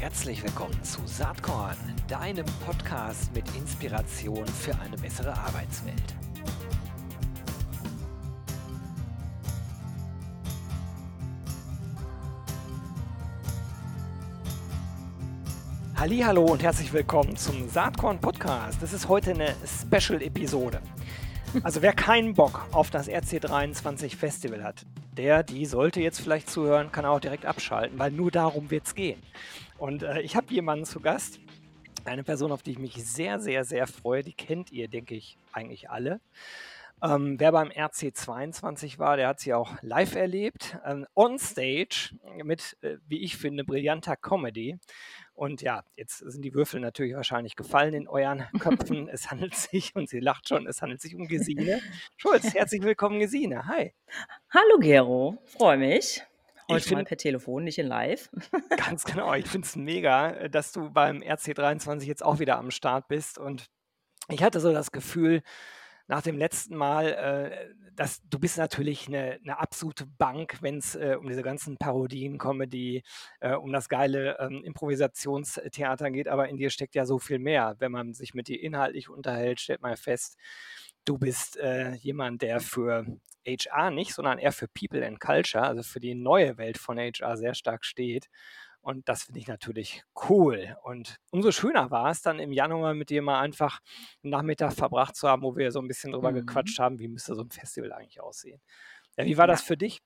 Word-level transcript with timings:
Herzlich 0.00 0.44
willkommen 0.44 0.80
zu 0.84 1.00
Saatkorn, 1.06 1.76
deinem 2.06 2.46
Podcast 2.64 3.34
mit 3.34 3.44
Inspiration 3.56 4.46
für 4.46 4.72
eine 4.78 4.96
bessere 4.96 5.36
Arbeitswelt. 5.36 6.14
Hallo 15.96 16.44
und 16.44 16.62
herzlich 16.62 16.92
willkommen 16.92 17.36
zum 17.36 17.68
Saatkorn 17.68 18.20
Podcast. 18.20 18.80
Das 18.80 18.92
ist 18.92 19.08
heute 19.08 19.32
eine 19.32 19.56
Special 19.66 20.22
Episode. 20.22 20.80
Also 21.64 21.82
wer 21.82 21.92
keinen 21.92 22.34
Bock 22.34 22.68
auf 22.70 22.90
das 22.90 23.08
RC23 23.08 24.16
Festival 24.16 24.62
hat, 24.62 24.86
der, 25.16 25.42
die 25.42 25.66
sollte 25.66 26.00
jetzt 26.00 26.20
vielleicht 26.20 26.48
zuhören, 26.48 26.92
kann 26.92 27.04
auch 27.04 27.18
direkt 27.18 27.44
abschalten, 27.44 27.98
weil 27.98 28.12
nur 28.12 28.30
darum 28.30 28.70
wird 28.70 28.86
es 28.86 28.94
gehen. 28.94 29.20
Und 29.78 30.02
äh, 30.02 30.20
ich 30.20 30.36
habe 30.36 30.52
jemanden 30.52 30.84
zu 30.84 31.00
Gast, 31.00 31.40
eine 32.04 32.24
Person, 32.24 32.52
auf 32.52 32.62
die 32.62 32.72
ich 32.72 32.78
mich 32.78 32.94
sehr, 32.94 33.38
sehr, 33.38 33.64
sehr 33.64 33.86
freue. 33.86 34.22
Die 34.22 34.32
kennt 34.32 34.72
ihr, 34.72 34.88
denke 34.88 35.14
ich, 35.14 35.38
eigentlich 35.52 35.90
alle. 35.90 36.20
Ähm, 37.00 37.38
wer 37.38 37.52
beim 37.52 37.68
RC22 37.68 38.98
war, 38.98 39.16
der 39.16 39.28
hat 39.28 39.38
sie 39.38 39.54
auch 39.54 39.80
live 39.82 40.16
erlebt, 40.16 40.78
ähm, 40.84 41.06
on 41.14 41.38
stage 41.38 42.16
mit, 42.42 42.76
äh, 42.80 42.96
wie 43.06 43.20
ich 43.20 43.36
finde, 43.36 43.62
brillanter 43.62 44.16
Comedy. 44.16 44.78
Und 45.34 45.62
ja, 45.62 45.84
jetzt 45.94 46.18
sind 46.18 46.44
die 46.44 46.54
Würfel 46.54 46.80
natürlich 46.80 47.14
wahrscheinlich 47.14 47.54
gefallen 47.54 47.94
in 47.94 48.08
euren 48.08 48.46
Köpfen. 48.58 49.08
es 49.08 49.30
handelt 49.30 49.54
sich, 49.54 49.94
und 49.94 50.08
sie 50.08 50.18
lacht 50.18 50.48
schon, 50.48 50.66
es 50.66 50.82
handelt 50.82 51.00
sich 51.00 51.14
um 51.14 51.28
Gesine 51.28 51.80
Schulz. 52.16 52.52
Herzlich 52.52 52.82
willkommen, 52.82 53.20
Gesine. 53.20 53.66
Hi. 53.66 53.94
Hallo, 54.50 54.80
Gero. 54.80 55.38
Freue 55.44 55.78
mich. 55.78 56.24
Heute 56.70 56.84
find, 56.84 56.98
mal 56.98 57.04
per 57.04 57.16
Telefon, 57.16 57.64
nicht 57.64 57.78
in 57.78 57.86
live. 57.86 58.30
ganz 58.76 59.04
genau. 59.04 59.32
Ich 59.34 59.46
finde 59.46 59.66
es 59.66 59.76
mega, 59.76 60.30
äh, 60.30 60.50
dass 60.50 60.72
du 60.72 60.90
beim 60.90 61.18
RC23 61.18 62.04
jetzt 62.04 62.24
auch 62.24 62.38
wieder 62.38 62.58
am 62.58 62.70
Start 62.70 63.08
bist. 63.08 63.38
Und 63.38 63.70
ich 64.28 64.42
hatte 64.42 64.60
so 64.60 64.72
das 64.72 64.92
Gefühl, 64.92 65.42
nach 66.08 66.22
dem 66.22 66.38
letzten 66.38 66.74
Mal, 66.74 67.12
äh, 67.12 67.74
dass 67.94 68.22
du 68.28 68.38
bist 68.38 68.56
natürlich 68.56 69.08
eine, 69.08 69.38
eine 69.42 69.58
absolute 69.58 70.06
Bank, 70.06 70.58
wenn 70.62 70.78
es 70.78 70.94
äh, 70.94 71.16
um 71.18 71.28
diese 71.28 71.42
ganzen 71.42 71.76
Parodien, 71.76 72.38
Comedy, 72.38 73.02
äh, 73.40 73.54
um 73.54 73.72
das 73.72 73.88
geile 73.88 74.38
ähm, 74.38 74.62
Improvisationstheater 74.64 76.10
geht, 76.10 76.28
aber 76.28 76.48
in 76.48 76.56
dir 76.56 76.70
steckt 76.70 76.94
ja 76.94 77.04
so 77.04 77.18
viel 77.18 77.38
mehr. 77.38 77.76
Wenn 77.78 77.92
man 77.92 78.14
sich 78.14 78.34
mit 78.34 78.48
dir 78.48 78.60
inhaltlich 78.60 79.10
unterhält, 79.10 79.60
stellt 79.60 79.82
man 79.82 79.96
fest, 79.96 80.38
du 81.08 81.18
bist 81.18 81.56
äh, 81.56 81.94
jemand, 81.94 82.42
der 82.42 82.60
für 82.60 83.06
HR 83.46 83.90
nicht, 83.90 84.14
sondern 84.14 84.38
eher 84.38 84.52
für 84.52 84.68
People 84.68 85.06
and 85.06 85.20
Culture, 85.20 85.64
also 85.64 85.82
für 85.82 86.00
die 86.00 86.14
neue 86.14 86.58
Welt 86.58 86.76
von 86.76 86.98
HR 86.98 87.36
sehr 87.36 87.54
stark 87.54 87.84
steht. 87.84 88.28
Und 88.80 89.08
das 89.08 89.24
finde 89.24 89.40
ich 89.40 89.48
natürlich 89.48 90.02
cool. 90.28 90.76
Und 90.82 91.16
umso 91.30 91.50
schöner 91.50 91.90
war 91.90 92.10
es 92.10 92.22
dann 92.22 92.38
im 92.38 92.52
Januar 92.52 92.94
mit 92.94 93.10
dir 93.10 93.22
mal 93.22 93.40
einfach 93.40 93.80
einen 94.22 94.30
Nachmittag 94.30 94.72
verbracht 94.72 95.16
zu 95.16 95.28
haben, 95.28 95.42
wo 95.42 95.56
wir 95.56 95.72
so 95.72 95.80
ein 95.80 95.88
bisschen 95.88 96.12
drüber 96.12 96.30
mhm. 96.30 96.36
gequatscht 96.36 96.78
haben, 96.78 96.98
wie 96.98 97.08
müsste 97.08 97.34
so 97.34 97.42
ein 97.42 97.50
Festival 97.50 97.92
eigentlich 97.92 98.20
aussehen. 98.20 98.60
Ja, 99.16 99.24
wie 99.24 99.36
war 99.36 99.46
ja. 99.46 99.52
das 99.52 99.62
für 99.62 99.76
dich? 99.76 100.00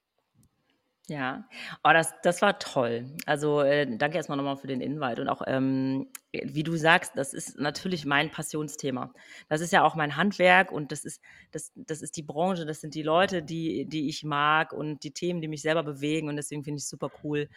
Ja, 1.13 1.45
oh, 1.85 1.91
das, 1.93 2.15
das 2.23 2.41
war 2.41 2.59
toll. 2.59 3.05
Also 3.27 3.61
äh, 3.61 3.87
danke 3.99 4.17
erstmal 4.17 4.39
nochmal 4.39 4.57
für 4.57 4.67
den 4.67 4.81
Invite. 4.81 5.21
Und 5.21 5.29
auch, 5.29 5.43
ähm, 5.47 6.09
wie 6.33 6.63
du 6.63 6.75
sagst, 6.77 7.13
das 7.17 7.35
ist 7.35 7.59
natürlich 7.59 8.07
mein 8.07 8.31
Passionsthema. 8.31 9.13
Das 9.51 9.61
ist 9.61 9.75
ja 9.75 9.85
auch 9.85 9.95
mein 9.95 10.17
Handwerk 10.17 10.73
und 10.73 10.91
das 10.91 11.05
ist, 11.05 11.21
das, 11.51 11.71
das 11.77 12.01
ist 12.01 12.17
die 12.17 12.23
Branche, 12.23 12.65
das 12.65 12.81
sind 12.81 12.95
die 12.95 13.03
Leute, 13.03 13.43
die, 13.43 13.85
die 13.87 14.09
ich 14.09 14.25
mag 14.25 14.73
und 14.73 15.05
die 15.05 15.13
Themen, 15.13 15.43
die 15.43 15.49
mich 15.49 15.61
selber 15.61 15.83
bewegen. 15.83 16.31
Und 16.31 16.37
deswegen 16.37 16.65
finde 16.65 16.79
ich 16.79 16.85
es 16.85 16.89
super 16.89 17.11
cool, 17.23 17.51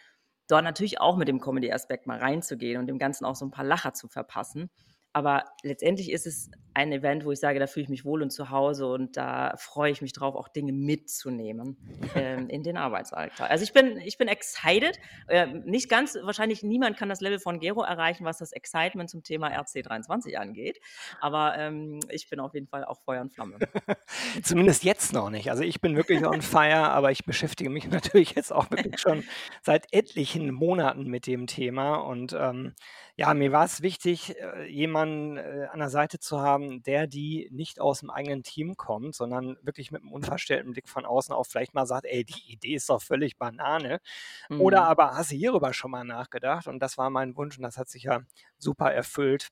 dort 0.48 0.64
natürlich 0.64 1.00
auch 1.00 1.16
mit 1.16 1.28
dem 1.28 1.40
Comedy-Aspekt 1.40 2.06
mal 2.06 2.18
reinzugehen 2.18 2.78
und 2.78 2.88
dem 2.88 2.98
Ganzen 2.98 3.24
auch 3.24 3.36
so 3.36 3.46
ein 3.46 3.50
paar 3.50 3.64
Lacher 3.64 3.94
zu 3.94 4.06
verpassen. 4.08 4.68
Aber 5.16 5.44
letztendlich 5.62 6.12
ist 6.12 6.26
es 6.26 6.50
ein 6.74 6.92
Event, 6.92 7.24
wo 7.24 7.32
ich 7.32 7.40
sage, 7.40 7.58
da 7.58 7.66
fühle 7.66 7.84
ich 7.84 7.88
mich 7.88 8.04
wohl 8.04 8.20
und 8.20 8.28
zu 8.28 8.50
Hause 8.50 8.86
und 8.86 9.16
da 9.16 9.54
freue 9.56 9.90
ich 9.90 10.02
mich 10.02 10.12
drauf, 10.12 10.34
auch 10.34 10.48
Dinge 10.48 10.72
mitzunehmen 10.72 11.78
ähm, 12.14 12.50
in 12.50 12.62
den 12.62 12.76
Arbeitsalltag. 12.76 13.50
Also 13.50 13.64
ich 13.64 13.72
bin, 13.72 13.96
ich 13.96 14.18
bin 14.18 14.28
excited. 14.28 15.00
Äh, 15.26 15.46
nicht 15.64 15.88
ganz, 15.88 16.18
wahrscheinlich 16.20 16.62
niemand 16.62 16.98
kann 16.98 17.08
das 17.08 17.22
Level 17.22 17.38
von 17.38 17.60
Gero 17.60 17.82
erreichen, 17.82 18.26
was 18.26 18.36
das 18.36 18.52
Excitement 18.52 19.08
zum 19.08 19.22
Thema 19.22 19.48
RC23 19.58 20.34
angeht. 20.34 20.78
Aber 21.22 21.56
ähm, 21.56 22.00
ich 22.10 22.28
bin 22.28 22.38
auf 22.38 22.52
jeden 22.52 22.66
Fall 22.66 22.84
auch 22.84 23.00
Feuer 23.00 23.22
und 23.22 23.32
Flamme. 23.32 23.56
Zumindest 24.42 24.84
jetzt 24.84 25.14
noch 25.14 25.30
nicht. 25.30 25.50
Also 25.50 25.62
ich 25.62 25.80
bin 25.80 25.96
wirklich 25.96 26.26
on 26.26 26.42
fire, 26.42 26.90
aber 26.90 27.10
ich 27.10 27.24
beschäftige 27.24 27.70
mich 27.70 27.88
natürlich 27.90 28.34
jetzt 28.34 28.52
auch 28.52 28.70
wirklich 28.70 29.00
schon 29.00 29.24
seit 29.62 29.90
etlichen 29.94 30.52
Monaten 30.52 31.04
mit 31.04 31.26
dem 31.26 31.46
Thema 31.46 31.94
und 31.94 32.36
ähm, 32.38 32.74
ja, 33.18 33.32
mir 33.32 33.50
war 33.50 33.64
es 33.64 33.80
wichtig, 33.80 34.36
äh, 34.38 34.66
jemanden 35.06 35.36
äh, 35.36 35.66
an 35.70 35.78
der 35.78 35.90
Seite 35.90 36.18
zu 36.18 36.40
haben, 36.40 36.82
der 36.82 37.06
die 37.06 37.48
nicht 37.50 37.80
aus 37.80 38.00
dem 38.00 38.10
eigenen 38.10 38.42
Team 38.42 38.76
kommt, 38.76 39.14
sondern 39.14 39.56
wirklich 39.62 39.90
mit 39.90 40.02
einem 40.02 40.12
unverstellten 40.12 40.72
Blick 40.72 40.88
von 40.88 41.04
außen 41.04 41.34
auch 41.34 41.46
vielleicht 41.46 41.74
mal 41.74 41.86
sagt, 41.86 42.06
ey, 42.06 42.24
die 42.24 42.52
Idee 42.52 42.74
ist 42.74 42.88
doch 42.88 43.02
völlig 43.02 43.38
Banane. 43.38 44.00
Mhm. 44.48 44.60
Oder 44.60 44.84
aber 44.84 45.16
hast 45.16 45.32
du 45.32 45.36
hierüber 45.36 45.72
schon 45.72 45.90
mal 45.90 46.04
nachgedacht? 46.04 46.66
Und 46.66 46.80
das 46.80 46.98
war 46.98 47.10
mein 47.10 47.36
Wunsch 47.36 47.56
und 47.56 47.62
das 47.62 47.78
hat 47.78 47.88
sich 47.88 48.04
ja 48.04 48.20
super 48.58 48.92
erfüllt 48.92 49.48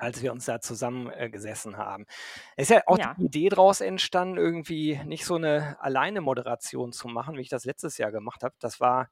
als 0.00 0.20
wir 0.20 0.32
uns 0.32 0.44
da 0.44 0.60
zusammengesessen 0.60 1.72
äh, 1.72 1.76
haben. 1.78 2.04
Es 2.56 2.68
ist 2.68 2.76
ja 2.76 2.82
auch 2.84 2.98
ja. 2.98 3.14
die 3.14 3.24
Idee 3.24 3.48
daraus 3.48 3.80
entstanden, 3.80 4.36
irgendwie 4.36 5.00
nicht 5.06 5.24
so 5.24 5.36
eine 5.36 5.78
alleine 5.80 6.20
Moderation 6.20 6.92
zu 6.92 7.08
machen, 7.08 7.38
wie 7.38 7.40
ich 7.40 7.48
das 7.48 7.64
letztes 7.64 7.96
Jahr 7.96 8.12
gemacht 8.12 8.42
habe. 8.42 8.54
Das 8.58 8.80
war 8.80 9.08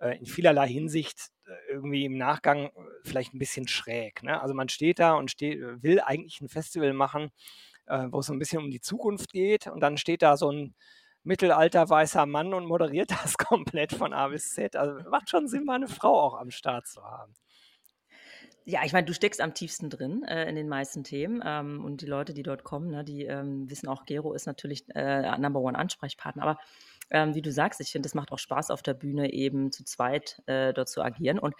äh, 0.00 0.18
in 0.18 0.26
vielerlei 0.26 0.66
Hinsicht 0.66 1.30
irgendwie 1.68 2.04
im 2.04 2.18
Nachgang 2.18 2.66
äh, 2.66 2.70
vielleicht 3.04 3.34
ein 3.34 3.38
bisschen 3.38 3.68
schräg. 3.68 4.22
Ne? 4.22 4.40
Also 4.40 4.54
man 4.54 4.68
steht 4.68 4.98
da 4.98 5.14
und 5.14 5.30
steht, 5.30 5.60
will 5.82 6.00
eigentlich 6.00 6.40
ein 6.40 6.48
Festival 6.48 6.92
machen, 6.92 7.30
wo 7.88 8.18
es 8.18 8.26
so 8.26 8.32
ein 8.32 8.40
bisschen 8.40 8.64
um 8.64 8.72
die 8.72 8.80
Zukunft 8.80 9.30
geht 9.32 9.68
und 9.68 9.78
dann 9.78 9.96
steht 9.96 10.20
da 10.20 10.36
so 10.36 10.50
ein 10.50 10.74
mittelalter 11.26 11.90
weißer 11.90 12.24
Mann 12.24 12.54
und 12.54 12.66
moderiert 12.66 13.10
das 13.22 13.36
komplett 13.36 13.92
von 13.92 14.12
A 14.12 14.28
bis 14.28 14.54
Z. 14.54 14.76
Also 14.76 15.08
macht 15.10 15.28
schon 15.28 15.48
Sinn, 15.48 15.64
mal 15.64 15.74
eine 15.74 15.88
Frau 15.88 16.20
auch 16.20 16.34
am 16.34 16.50
Start 16.50 16.86
zu 16.86 17.02
haben. 17.02 17.34
Ja, 18.64 18.80
ich 18.84 18.92
meine, 18.92 19.06
du 19.06 19.14
steckst 19.14 19.40
am 19.40 19.54
tiefsten 19.54 19.90
drin 19.90 20.24
äh, 20.24 20.48
in 20.48 20.56
den 20.56 20.68
meisten 20.68 21.04
Themen 21.04 21.40
ähm, 21.44 21.84
und 21.84 22.00
die 22.00 22.06
Leute, 22.06 22.34
die 22.34 22.42
dort 22.42 22.64
kommen, 22.64 22.90
ne, 22.90 23.04
die 23.04 23.24
ähm, 23.24 23.70
wissen 23.70 23.88
auch, 23.88 24.06
Gero 24.06 24.32
ist 24.32 24.46
natürlich 24.46 24.84
äh, 24.96 25.38
Number 25.38 25.60
One 25.60 25.78
Ansprechpartner. 25.78 26.42
Aber 26.42 26.58
ähm, 27.10 27.34
wie 27.34 27.42
du 27.42 27.52
sagst, 27.52 27.80
ich 27.80 27.90
finde, 27.90 28.06
es 28.06 28.14
macht 28.14 28.32
auch 28.32 28.38
Spaß 28.38 28.70
auf 28.70 28.82
der 28.82 28.94
Bühne 28.94 29.32
eben 29.32 29.72
zu 29.72 29.84
zweit 29.84 30.42
äh, 30.46 30.72
dort 30.72 30.88
zu 30.88 31.02
agieren. 31.02 31.38
Und 31.38 31.54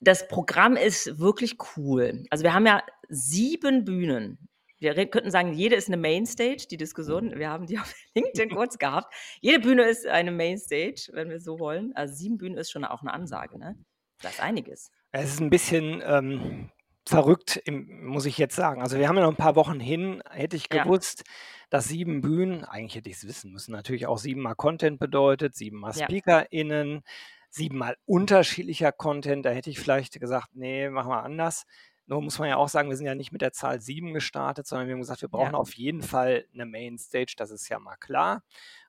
das 0.00 0.28
Programm 0.28 0.76
ist 0.76 1.18
wirklich 1.18 1.56
cool. 1.76 2.24
Also 2.30 2.44
wir 2.44 2.54
haben 2.54 2.66
ja 2.66 2.82
sieben 3.08 3.84
Bühnen. 3.84 4.48
Wir 4.78 4.94
könnten 5.06 5.30
sagen, 5.30 5.54
jede 5.54 5.76
ist 5.76 5.88
eine 5.88 5.96
Mainstage, 5.96 6.66
die 6.70 6.76
Diskussion. 6.76 7.38
Wir 7.38 7.48
haben 7.48 7.66
die 7.66 7.78
auf 7.78 7.94
LinkedIn 8.14 8.50
kurz 8.50 8.78
gehabt. 8.78 9.14
Jede 9.40 9.60
Bühne 9.60 9.84
ist 9.84 10.06
eine 10.06 10.30
Mainstage, 10.30 11.08
wenn 11.12 11.30
wir 11.30 11.40
so 11.40 11.58
wollen. 11.58 11.92
Also 11.94 12.14
sieben 12.14 12.36
Bühnen 12.36 12.58
ist 12.58 12.70
schon 12.70 12.84
auch 12.84 13.00
eine 13.00 13.12
Ansage, 13.12 13.58
ne? 13.58 13.78
Das 14.20 14.34
ist 14.34 14.40
einiges. 14.40 14.90
Es 15.12 15.34
ist 15.34 15.40
ein 15.40 15.50
bisschen 15.50 16.02
ähm, 16.04 16.70
verrückt, 17.06 17.62
muss 17.68 18.26
ich 18.26 18.38
jetzt 18.38 18.56
sagen. 18.56 18.80
Also 18.82 18.98
wir 18.98 19.08
haben 19.08 19.16
ja 19.16 19.22
noch 19.22 19.30
ein 19.30 19.36
paar 19.36 19.56
Wochen 19.56 19.80
hin, 19.80 20.22
hätte 20.30 20.56
ich 20.56 20.68
Ja. 20.72 20.84
gewusst, 20.84 21.24
dass 21.70 21.86
sieben 21.88 22.20
Bühnen, 22.20 22.64
eigentlich 22.64 22.94
hätte 22.94 23.10
ich 23.10 23.16
es 23.16 23.26
wissen 23.26 23.52
müssen, 23.52 23.72
natürlich 23.72 24.06
auch 24.06 24.18
siebenmal 24.18 24.54
Content 24.54 24.98
bedeutet, 24.98 25.54
siebenmal 25.54 25.92
Ja. 25.94 26.06
SpeakerInnen, 26.06 27.02
siebenmal 27.50 27.96
unterschiedlicher 28.06 28.92
Content. 28.92 29.44
Da 29.44 29.50
hätte 29.50 29.70
ich 29.70 29.78
vielleicht 29.78 30.18
gesagt, 30.18 30.48
nee, 30.54 30.88
machen 30.88 31.10
wir 31.10 31.22
anders. 31.22 31.64
Nur 32.06 32.20
muss 32.20 32.38
man 32.38 32.48
ja 32.50 32.56
auch 32.56 32.68
sagen, 32.68 32.90
wir 32.90 32.96
sind 32.96 33.06
ja 33.06 33.14
nicht 33.14 33.32
mit 33.32 33.40
der 33.40 33.52
Zahl 33.52 33.80
sieben 33.80 34.12
gestartet, 34.12 34.66
sondern 34.66 34.88
wir 34.88 34.92
haben 34.94 35.00
gesagt, 35.00 35.22
wir 35.22 35.28
brauchen 35.30 35.52
Ja. 35.54 35.58
auf 35.58 35.74
jeden 35.74 36.02
Fall 36.02 36.46
eine 36.52 36.66
Mainstage, 36.66 37.34
das 37.36 37.50
ist 37.50 37.68
ja 37.70 37.78
mal 37.78 37.96
klar, 37.96 38.42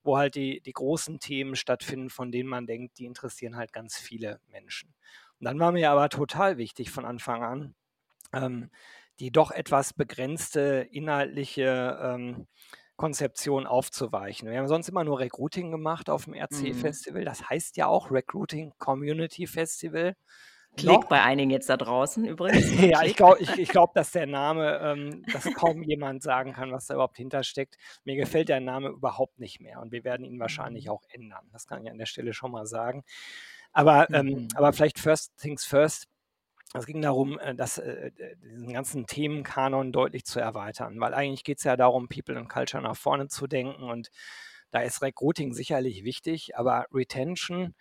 wo 0.04 0.18
halt 0.18 0.36
die, 0.36 0.60
die 0.62 0.74
großen 0.74 1.20
Themen 1.20 1.56
stattfinden, 1.56 2.10
von 2.10 2.32
denen 2.32 2.50
man 2.50 2.68
denkt, 2.68 2.98
die 3.00 3.06
interessieren 3.06 3.56
halt 3.56 3.72
ganz 3.72 3.98
viele 3.98 4.42
Menschen. 4.52 4.94
Und 5.40 5.46
dann 5.46 5.60
war 5.60 5.72
mir 5.72 5.92
aber 5.92 6.10
total 6.10 6.58
wichtig 6.58 6.92
von 6.92 7.06
Anfang 7.06 7.42
an, 7.44 7.76
ähm, 8.36 8.70
die 9.20 9.32
doch 9.32 9.52
etwas 9.52 9.94
begrenzte 9.94 10.88
inhaltliche 10.92 12.00
ähm, 12.02 12.48
Konzeption 12.96 13.68
aufzuweichen. 13.68 14.50
Wir 14.50 14.58
haben 14.58 14.68
sonst 14.68 14.90
immer 14.90 15.04
nur 15.04 15.20
Recruiting 15.20 15.72
gemacht 15.72 16.10
auf 16.10 16.26
dem 16.26 16.34
RC-Festival. 16.34 17.22
Mhm. 17.22 17.26
Das 17.26 17.50
heißt 17.50 17.78
ja 17.78 17.88
auch 17.88 18.12
Recruiting 18.12 18.74
Community 18.78 19.48
Festival. 19.48 20.16
Klick 20.78 20.92
Noch? 20.92 21.06
bei 21.06 21.22
einigen 21.22 21.52
jetzt 21.52 21.70
da 21.70 21.78
draußen 21.78 22.26
übrigens. 22.26 22.80
ja, 22.82 23.04
ich 23.04 23.16
glaube, 23.16 23.38
ich, 23.40 23.58
ich 23.58 23.70
glaub, 23.70 23.94
dass 23.94 24.12
der 24.12 24.26
Name, 24.26 24.80
ähm, 24.82 25.24
dass 25.32 25.46
kaum 25.54 25.84
jemand 25.84 26.22
sagen 26.24 26.54
kann, 26.54 26.72
was 26.72 26.88
da 26.88 26.96
überhaupt 26.96 27.18
hintersteckt. 27.18 27.78
Mir 28.04 28.16
gefällt 28.16 28.50
der 28.50 28.60
Name 28.60 28.90
überhaupt 28.90 29.40
nicht 29.40 29.62
mehr 29.62 29.82
und 29.82 29.92
wir 29.92 30.04
werden 30.04 30.26
ihn 30.26 30.40
wahrscheinlich 30.40 30.86
mhm. 30.86 30.92
auch 30.92 31.04
ändern. 31.10 31.48
Das 31.52 31.66
kann 31.66 31.84
ich 31.84 31.92
an 31.92 31.98
der 31.98 32.06
Stelle 32.06 32.34
schon 32.34 32.52
mal 32.52 32.66
sagen. 32.66 33.04
Aber, 33.72 34.10
ähm, 34.12 34.26
mhm. 34.26 34.48
aber 34.56 34.72
vielleicht 34.74 35.00
first 35.00 35.38
things 35.38 35.66
first. 35.66 36.08
Es 36.74 36.86
ging 36.86 37.02
darum, 37.02 37.40
äh, 37.40 37.56
das, 37.56 37.78
äh, 37.78 38.12
diesen 38.44 38.74
ganzen 38.74 39.06
Themenkanon 39.08 39.92
deutlich 39.92 40.26
zu 40.26 40.40
erweitern, 40.40 41.00
weil 41.00 41.14
eigentlich 41.14 41.44
geht 41.44 41.60
es 41.60 41.64
ja 41.64 41.78
darum, 41.78 42.08
People 42.10 42.38
and 42.38 42.50
Culture 42.50 42.82
nach 42.84 42.98
vorne 42.98 43.28
zu 43.28 43.48
denken 43.48 43.84
und 43.84 44.10
da 44.72 44.82
ist 44.82 45.02
Recruiting 45.02 45.54
sicherlich 45.54 46.04
wichtig, 46.04 46.58
aber 46.58 46.86
Retention 46.92 47.76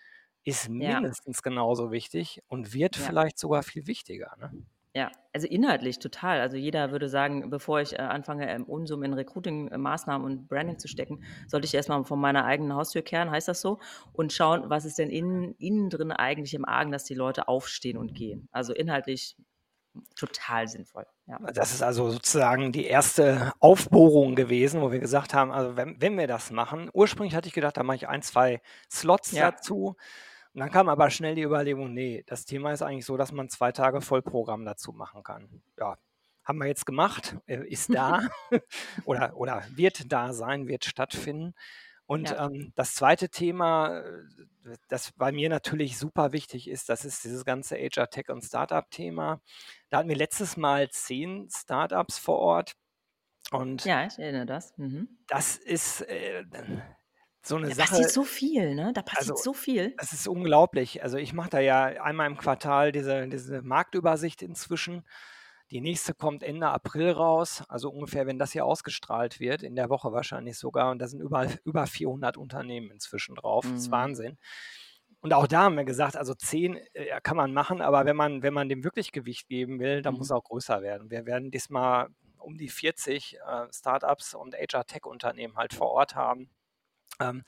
ist 0.45 0.69
Ja. 0.79 1.05
mindestens 1.09 1.43
genauso 1.43 1.91
wichtig 1.91 2.41
und 2.49 2.73
wird 2.75 2.97
Ja. 2.97 3.15
vielleicht 3.15 3.39
sogar 3.39 3.63
viel 3.63 3.87
wichtiger, 3.87 4.37
ne? 4.39 4.53
Ja, 4.97 5.11
also 5.33 5.49
inhaltlich 5.49 5.99
total. 5.99 6.41
Also 6.41 6.57
jeder 6.57 6.93
würde 6.93 7.09
sagen, 7.09 7.51
bevor 7.51 7.81
ich, 7.81 7.95
äh, 7.95 7.97
anfange, 7.97 8.49
ähm, 8.49 8.63
Unsummen 8.63 9.07
in 9.11 9.15
Recruiting, 9.15 9.67
äh, 9.69 9.77
Maßnahmen 9.77 10.25
und 10.25 10.47
Branding 10.47 10.79
zu 10.79 10.87
stecken, 10.87 11.19
sollte 11.49 11.65
ich 11.67 11.75
erst 11.75 11.89
mal 11.89 12.05
vor 12.05 12.17
meiner 12.17 12.45
eigenen 12.45 12.75
Haustür 12.77 13.03
kehren, 13.03 13.29
heißt 13.33 13.49
das 13.49 13.61
so, 13.61 13.81
und 14.13 14.33
schauen, 14.33 14.71
was 14.71 14.85
ist 14.85 14.99
denn 15.01 15.11
innen 15.11 15.57
innen 15.59 15.91
drin 15.91 16.13
eigentlich 16.13 16.55
im 16.55 16.65
Argen, 16.65 16.93
dass 16.93 17.03
die 17.05 17.15
Leute 17.15 17.49
aufstehen 17.49 17.97
und 17.97 18.15
gehen. 18.15 18.49
Also 18.53 18.73
inhaltlich 18.73 19.37
total 20.17 20.69
sinnvoll, 20.69 21.07
ja. 21.27 21.41
Das 21.53 21.73
ist 21.75 21.83
also 21.83 22.11
sozusagen 22.11 22.71
die 22.73 22.87
erste 22.87 23.53
Aufbohrung 23.61 24.35
gewesen, 24.37 24.81
wo 24.81 24.93
wir 24.93 25.01
gesagt 25.01 25.35
haben, 25.35 25.51
also 25.51 25.77
wenn 25.77 26.01
wenn 26.01 26.17
wir 26.17 26.27
das 26.29 26.51
machen 26.53 26.89
ursprünglich 26.93 27.35
hatte 27.35 27.49
ich 27.49 27.55
gedacht, 27.55 27.77
da 27.77 27.83
mache 27.83 27.97
ich 27.97 28.09
1, 28.09 28.23
2 28.23 28.61
Slots 28.91 29.35
Ja. 29.35 29.37
dazu. 29.37 29.97
Und 30.55 30.61
dann 30.61 30.71
kam 30.71 30.89
aber 30.89 31.11
schnell 31.11 31.35
die 31.35 31.43
Überlegung: 31.43 31.93
„Ne, 31.95 32.23
das 32.27 32.45
Thema 32.45 32.73
ist 32.73 32.83
eigentlich 32.83 33.07
so, 33.07 33.17
dass 33.17 33.33
man 33.33 33.49
2 33.51 33.73
Tage 33.73 34.01
Vollprogramm 34.01 34.65
dazu 34.65 34.93
machen 34.93 35.23
kann.“ 35.25 35.63
Ja, 35.79 35.97
haben 36.45 36.59
wir 36.59 36.67
jetzt 36.67 36.87
gemacht, 36.87 37.37
äh, 37.47 37.67
ist 37.69 37.95
da 37.95 38.21
oder 39.05 39.37
oder 39.37 39.65
wird 39.71 40.13
da 40.13 40.33
sein, 40.33 40.69
wird 40.69 40.85
stattfinden. 40.85 41.55
Und, 42.07 42.31
Ja. 42.31 42.39
ähm, 42.39 42.73
das 42.77 42.95
2. 42.95 43.31
Thema, 43.31 44.01
äh, 44.01 44.25
das 44.89 45.13
bei 45.17 45.33
mir 45.33 45.49
natürlich 45.51 45.99
super 45.99 46.33
wichtig 46.33 46.69
ist, 46.69 46.89
das 46.91 47.05
ist 47.07 47.25
dieses 47.25 47.45
ganze 47.47 47.77
HR 47.79 48.11
Tech 48.11 48.29
und 48.31 48.43
Start-up-Thema. 48.45 49.41
Da 49.91 49.99
hatten 49.99 50.09
wir 50.11 50.17
letztes 50.17 50.57
Mal 50.59 50.91
10 50.91 51.49
Start-ups 51.51 52.19
vor 52.19 52.39
Ort 52.41 52.75
und 53.53 53.85
Ja, 53.85 54.07
ich 54.07 54.19
erinnere 54.19 54.47
das. 54.47 54.77
Mhm. 54.79 55.19
das 55.29 55.57
ist, 55.57 56.03
äh, 56.03 56.45
so 57.47 57.59
'ne 57.59 57.71
Da 57.71 57.75
Sache 57.75 57.99
passiert 57.99 58.11
so 58.11 58.25
viel, 58.25 58.75
ne? 58.75 58.93
Da 58.95 59.03
passiert 59.03 59.37
also, 59.37 59.39
so 59.39 59.53
viel. 59.53 60.01
es 60.01 60.13
ist 60.13 60.29
unglaublich. 60.29 61.03
Also, 61.03 61.19
ich 61.19 61.33
mache 61.33 61.51
da 61.51 61.61
ja 61.61 61.85
einmal 62.03 62.27
im 62.29 62.37
Quartal 62.39 62.93
diese 62.93 63.29
diese 63.29 63.63
Marktübersicht 63.63 64.43
inzwischen. 64.43 65.05
Die 65.71 65.81
nächste 65.81 66.15
kommt 66.15 66.43
Ende 66.45 66.69
April 66.69 67.11
raus, 67.13 67.65
also 67.69 67.91
ungefähr, 67.91 68.27
wenn 68.27 68.39
das 68.39 68.53
hier 68.53 68.67
ausgestrahlt 68.67 69.41
wird, 69.41 69.63
in 69.63 69.77
der 69.77 69.89
Woche 69.91 70.13
wahrscheinlich 70.13 70.59
sogar. 70.59 70.91
Und 70.93 70.99
da 71.01 71.09
sind 71.09 71.21
überall 71.23 71.49
über 71.65 71.87
400 71.87 72.37
Unternehmen 72.39 72.91
inzwischen 72.91 73.35
drauf. 73.37 73.71
Das 73.73 73.85
ist 73.85 73.91
Mhm. 73.91 73.93
Wahnsinn. 73.93 74.39
Und 75.21 75.33
auch 75.35 75.47
da 75.47 75.63
haben 75.65 75.77
wir 75.77 75.85
gesagt, 75.85 76.17
also 76.17 76.35
10, 76.35 76.77
äh, 76.95 77.21
kann 77.23 77.37
man 77.37 77.53
machen, 77.55 77.81
aber 77.81 78.05
wenn 78.07 78.17
man 78.17 78.43
wenn 78.43 78.53
man 78.55 78.69
dem 78.69 78.85
wirklich 78.85 79.13
Gewicht 79.13 79.49
geben 79.49 79.81
will, 79.81 80.03
dann 80.03 80.17
muss 80.17 80.29
Mhm. 80.29 80.33
er 80.33 80.37
auch 80.39 80.45
größer 80.45 80.83
werden. 80.83 81.11
Wir 81.11 81.25
werden 81.27 81.51
diesmal 81.51 82.09
um 82.39 82.59
die 82.59 82.69
40, 82.69 83.39
äh, 83.47 83.67
Start-ups 83.73 84.35
und 84.35 84.55
HR 84.55 84.85
Tech 84.87 85.07
Unternehmen 85.07 85.57
halt 85.57 85.73
vor 85.75 85.91
Ort 85.91 86.15
haben. 86.15 86.51
Ähm, 87.21 87.45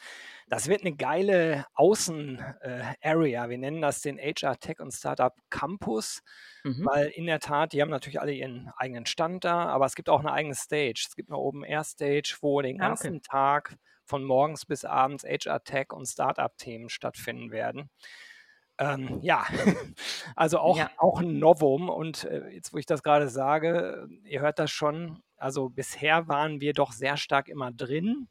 das 0.49 0.69
wird 0.69 0.85
'ne 0.85 0.97
geile 0.97 1.67
Außen 1.75 2.39
äh, 2.63 2.95
Area. 3.03 3.49
Wir 3.51 3.59
nennen 3.59 3.83
das 3.83 4.03
den 4.03 4.19
HR 4.19 4.59
Tech 4.59 4.81
und 4.81 4.93
Start-up 4.93 5.37
Campus, 5.51 6.23
Mhm. 6.65 6.87
weil 6.87 7.09
in 7.09 7.27
der 7.27 7.41
Tat, 7.41 7.73
die 7.73 7.83
haben 7.83 7.91
natürlich 7.91 8.21
alle 8.21 8.33
ihren 8.35 8.71
eigenen 8.79 9.07
Stand 9.07 9.45
da, 9.45 9.67
aber 9.67 9.87
es 9.87 9.95
gibt 9.97 10.09
auch 10.11 10.23
'ne 10.23 10.33
eigene 10.33 10.55
Stage. 10.57 11.07
Es 11.09 11.17
gibt 11.17 11.31
'ne 11.31 11.39
Open 11.39 11.65
Air 11.65 11.85
Stage, 11.85 12.39
wo 12.43 12.63
den 12.63 12.79
Ah, 12.79 12.93
okay. 12.93 13.11
ganzen 13.11 13.23
Tag 13.23 13.77
von 14.07 14.25
morgens 14.25 14.67
bis 14.67 14.85
abends 14.87 15.25
HR 15.25 15.65
Tech 15.65 15.93
und 15.93 16.07
Start-up-Themen 16.07 16.89
stattfinden 16.91 17.51
werden. 17.53 17.91
Ähm, 18.81 19.21
ja, 19.23 19.47
also 20.37 20.59
auch 20.61 20.81
Ja. 20.81 20.97
auch 20.99 21.21
'n 21.23 21.39
Novum 21.41 21.89
und, 21.91 22.25
äh, 22.25 22.49
jetzt, 22.51 22.73
wo 22.75 22.79
ich 22.79 22.87
das 22.87 23.03
grade 23.05 23.29
sage, 23.31 24.09
ihr 24.25 24.41
hört 24.43 24.59
das 24.61 24.71
schon, 24.73 25.23
also 25.39 25.71
bisher 25.71 26.29
waren 26.29 26.61
wir 26.63 26.75
doch 26.75 26.93
sehr 26.93 27.17
stark 27.19 27.49
immer 27.49 27.73
drin. 27.73 28.29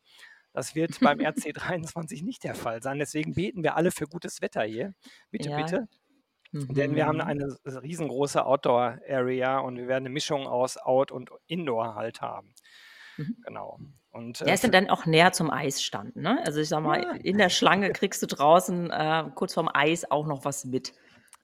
Das 0.56 0.74
wird 0.76 1.02
beim 1.02 1.20
RC23 1.20 2.24
nicht 2.24 2.44
der 2.46 2.56
Fall 2.56 2.82
sein. 2.82 3.00
Deswegen 3.00 3.36
beten 3.36 3.62
wir 3.64 3.76
alle 3.76 3.92
für 3.92 4.08
gutes 4.08 4.42
Wetter 4.42 4.64
hier. 4.64 4.94
Bitte, 5.32 5.52
Ja. 5.52 5.54
bitte. 5.54 5.88
Denn 6.70 6.96
wir 6.96 7.08
haben 7.08 7.20
Mhm. 7.20 7.22
eine 7.22 7.58
riesengroße 7.66 8.46
Outdoor 8.46 9.00
Area 9.10 9.60
und 9.60 9.78
wir 9.78 9.88
werden 9.88 10.06
'ne 10.06 10.12
Mischung 10.12 10.48
aus 10.48 10.78
Out 10.78 11.12
und 11.12 11.32
Indoor 11.48 11.96
halt 11.96 12.22
haben. 12.22 12.56
Mhm. 13.18 13.46
Genau. 13.46 13.80
Und, 14.12 14.42
Ja, 14.46 14.54
äh, 14.54 14.56
ist 14.56 14.64
ja 14.64 14.70
dann 14.70 14.90
auch 14.90 15.06
näher 15.06 15.34
zum 15.34 15.52
Eisstand, 15.52 16.16
ne? 16.18 16.42
Also, 16.46 16.62
ich 16.62 16.70
sage 16.70 16.84
mal, 16.84 17.04
Ja. 17.04 17.18
in 17.24 17.38
der 17.40 17.50
Schlange 17.50 17.92
kriegst 17.92 18.22
du 18.24 18.28
draußen, 18.28 18.92
äh, 18.92 19.26
kurz 19.36 19.54
vorm 19.56 19.70
Eis 19.74 20.10
auch 20.12 20.28
noch 20.28 20.46
was 20.46 20.66
mit. 20.66 20.94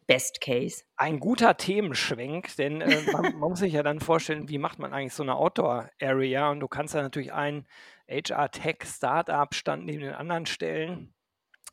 Best 0.08 0.42
Case. 0.42 0.84
Ein 1.00 1.20
guter 1.20 1.58
Themenschwenk, 1.58 2.56
denn, 2.58 2.82
äh, 2.82 3.02
man 3.02 3.32
man 3.32 3.50
muss 3.50 3.60
sich 3.60 3.74
ja 3.74 3.82
dann 3.82 4.00
vorstellen, 4.02 4.50
wie 4.50 4.58
macht 4.60 4.78
man 4.78 4.94
eigentlich 4.94 5.14
so 5.14 5.24
'ne 5.24 5.36
Outdoor 5.36 5.90
Area? 6.02 6.52
Und 6.52 6.60
du 6.60 6.68
kannst 6.68 6.94
da 6.94 7.02
natürlich 7.02 7.34
einen 7.34 7.66
HR 8.12 8.52
Tech 8.52 8.78
Start-up 8.86 9.56
Stand 9.56 9.86
neben 9.86 10.02
den 10.02 10.14
anderen 10.14 10.46
stellen. 10.46 11.14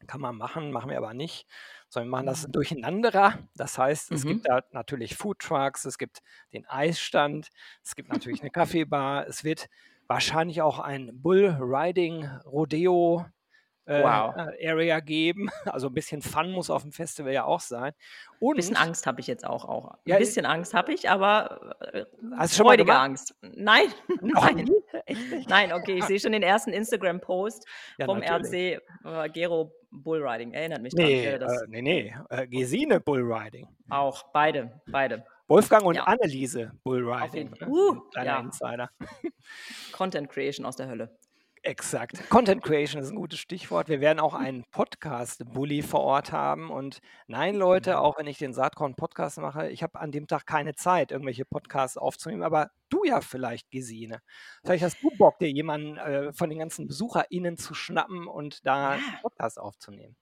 Kann 0.07 0.21
man 0.21 0.37
machen, 0.37 0.73
machen 0.73 0.91
wir 0.91 0.99
aber 0.99 1.15
nicht, 1.15 1.47
sondern 1.89 2.09
wir 2.11 2.17
machen 2.19 2.27
das 2.27 2.43
Mhm. 2.43 2.53
durcheinanderer. 2.53 3.39
Das 3.57 3.79
heißt, 3.79 4.13
es 4.13 4.27
Mhm. 4.27 4.27
gibt 4.27 4.47
da 4.49 4.63
natürlich 4.73 5.17
Foodtrucks, 5.17 5.85
es 5.87 5.99
gibt 5.99 6.21
den 6.53 6.67
Eisstand, 6.67 7.49
es 7.85 7.97
gibt 7.97 8.09
natürlich 8.11 8.43
'ne 8.43 8.51
Kaffeebar. 8.53 9.27
Es 9.29 9.45
wird 9.45 9.69
wahrscheinlich 10.09 10.63
auch 10.63 10.79
ein 10.81 11.11
Bull 11.23 11.57
Riding 11.61 12.27
Rodeo, 12.47 13.27
äh, 13.89 14.21
Wow. 14.27 14.35
äh, 14.35 14.69
Area 14.71 15.01
geben. 15.01 15.51
Also 15.67 15.89
'n 15.89 15.95
bisschen 15.95 16.23
Fun 16.23 16.53
muss 16.53 16.71
auf'm 16.71 16.93
Festival 16.95 17.33
ja 17.35 17.45
auch 17.45 17.61
sein. 17.61 17.93
Bisschen 18.57 18.77
Und 18.77 18.77
Angst 18.77 19.07
habe 19.07 19.21
ich 19.21 19.27
jetzt 19.27 19.45
auch 19.47 19.65
auch. 19.65 19.95
'N 19.95 19.99
Ja, 20.05 20.17
äh 20.19 20.19
bisschen 20.19 20.47
Angst 20.47 20.75
habe 20.75 20.93
ich, 20.93 21.09
aber, 21.11 21.77
äh, 21.93 22.05
Hast 22.37 22.53
du 22.53 22.57
schon 22.57 22.67
mal 22.67 22.77
freudige 22.77 22.77
gemacht? 22.77 23.03
Angst. 23.03 23.35
Nein, 23.43 23.93
nein. 24.21 24.71
Nein, 25.47 25.73
okay, 25.73 25.99
ich 25.99 26.07
sehe 26.07 26.21
schon 26.21 26.33
den 26.33 26.43
ersten 26.43 26.73
Instagram-Post 26.73 27.67
Ja, 27.99 28.07
vom 28.07 28.23
natürlich. 28.23 28.23
RC, 28.23 28.81
äh, 29.05 29.29
Gero 29.31 29.73
Bullriding. 29.91 30.53
Erinnert 30.53 30.83
mich 30.83 30.95
Ne, 30.95 31.05
werde 31.23 31.39
das 31.39 31.65
äh, 31.65 31.67
ne, 31.69 31.83
ne, 31.83 32.25
äh, 32.31 32.47
Gesine 32.49 33.01
Bull 33.01 33.21
Riding. 33.23 33.69
auch 33.91 34.33
beide, 34.33 34.81
beide. 34.91 35.25
Wolfgang 35.49 35.85
und 35.87 35.99
Ja. 35.99 36.07
Anneliese 36.07 36.73
Bull 36.85 37.03
Auf 37.21 37.35
Riding, 37.35 37.35
jeden 37.35 37.55
ne? 37.61 37.67
Uh, 37.67 38.01
ja. 38.21 38.41
Insider. 38.41 38.91
Content 39.93 40.29
Creation 40.31 40.67
aus 40.67 40.77
der 40.77 40.89
Hölle. 40.89 41.19
Exakt. 41.65 42.29
Content 42.31 42.63
Creation 42.63 43.03
ist 43.03 43.11
'n 43.11 43.17
gutes 43.17 43.39
Stichwort. 43.41 43.89
Wir 43.89 44.01
werden 44.01 44.21
auch 44.21 44.35
einen 44.35 44.65
Podcast-Bully 44.71 45.83
vor 45.83 46.01
Ort 46.01 46.31
haben 46.33 46.71
und 46.71 46.99
nein, 47.27 47.57
Leute, 47.57 47.93
Mhm. 47.93 47.97
auch 47.97 48.19
wenn 48.19 48.27
ich 48.27 48.39
den 48.39 48.53
Saatkorn 48.55 48.95
Podcast 48.95 49.39
mache, 49.39 49.69
ich 49.69 49.83
habe 49.83 49.99
an 50.01 50.13
dem 50.13 50.27
Tag 50.29 50.47
keine 50.47 50.75
Zeit, 50.75 51.11
irgendwelche 51.11 51.45
Podcasts 51.45 51.97
aufzunehmen, 51.97 52.43
aber 52.45 52.71
du 52.91 53.05
ja 53.05 53.21
vielleicht, 53.21 53.71
Gesine. 53.71 54.21
Vielleicht 54.65 54.85
hast 54.85 55.03
du 55.03 55.11
Bock, 55.19 55.39
dir 55.39 55.51
jemanden, 55.51 55.97
äh, 55.97 56.33
von 56.33 56.49
den 56.49 56.59
ganzen 56.61 56.87
BesucherInnen 56.87 57.57
zu 57.57 57.75
schnappen 57.75 58.27
und 58.29 58.65
da 58.65 58.95
'n 58.95 59.01
Ja. 59.01 59.19
Podcast 59.23 59.59
aufzunehmen. 59.59 60.17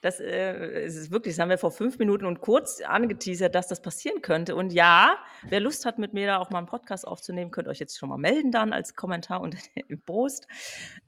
Das, 0.00 0.20
äh, 0.20 0.84
ist 0.84 1.10
wirklich 1.10 1.34
das 1.34 1.42
haben 1.42 1.48
wir 1.48 1.58
vor 1.58 1.72
5 1.72 1.98
Minuten 1.98 2.24
und 2.24 2.40
kurz 2.40 2.80
angeteasert, 2.80 3.52
dass 3.56 3.66
das 3.66 3.82
passieren 3.82 4.22
könnte. 4.22 4.54
Und 4.54 4.72
ja, 4.72 5.16
wer 5.42 5.58
Lust 5.58 5.84
hat, 5.84 5.98
mit 5.98 6.12
mir 6.14 6.28
da 6.28 6.38
auch 6.38 6.50
mal 6.50 6.60
'n 6.60 6.66
Podcast 6.66 7.04
aufzunehmen, 7.06 7.50
könnt 7.50 7.66
euch 7.66 7.80
jetzt 7.80 7.98
schon 7.98 8.08
mal 8.08 8.16
melden 8.16 8.52
dann 8.52 8.72
als 8.72 8.94
Kommentar 8.94 9.40
unter 9.40 9.58
dem 9.90 10.00
Post. 10.02 10.46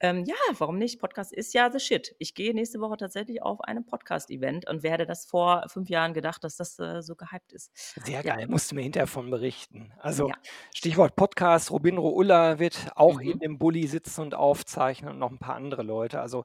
Ähm, 0.01 0.25
ja, 0.25 0.35
warum 0.57 0.77
nicht? 0.77 0.99
Podcast 0.99 1.31
ist 1.31 1.53
ja 1.53 1.71
the 1.71 1.79
shit. 1.79 2.13
Ich 2.19 2.35
gehe 2.35 2.53
nächste 2.53 2.81
Woche 2.81 2.97
tatsächlich 2.97 3.41
auf 3.41 3.61
einem 3.61 3.85
Podcast-Event 3.85 4.69
und 4.69 4.83
wer 4.83 4.91
hätte 4.91 5.05
das 5.05 5.25
vor 5.25 5.63
5 5.69 5.87
Jahren 5.89 6.13
gedacht, 6.13 6.43
dass 6.43 6.57
das, 6.57 6.77
äh, 6.79 7.01
so 7.01 7.15
gehypt 7.15 7.53
ist. 7.53 7.71
Sehr 8.05 8.21
Ja. 8.25 8.35
geil, 8.35 8.47
musst 8.49 8.71
du 8.71 8.75
mir 8.75 8.81
hinterher 8.81 9.07
von 9.07 9.29
berichten. 9.29 9.93
Also, 9.99 10.27
Ja. 10.27 10.35
Stichwort 10.75 11.15
Podcast, 11.15 11.71
Robindro 11.71 12.09
Ulla 12.09 12.59
wird 12.59 12.89
auch 12.95 13.21
in 13.21 13.35
Mhm. 13.37 13.39
dem 13.39 13.57
Bulli 13.57 13.87
sitzen 13.87 14.19
und 14.21 14.35
aufzeichnen 14.35 15.11
und 15.11 15.19
noch 15.19 15.31
'n 15.31 15.39
paar 15.39 15.55
andere 15.55 15.83
Leute. 15.83 16.19
Also, 16.19 16.43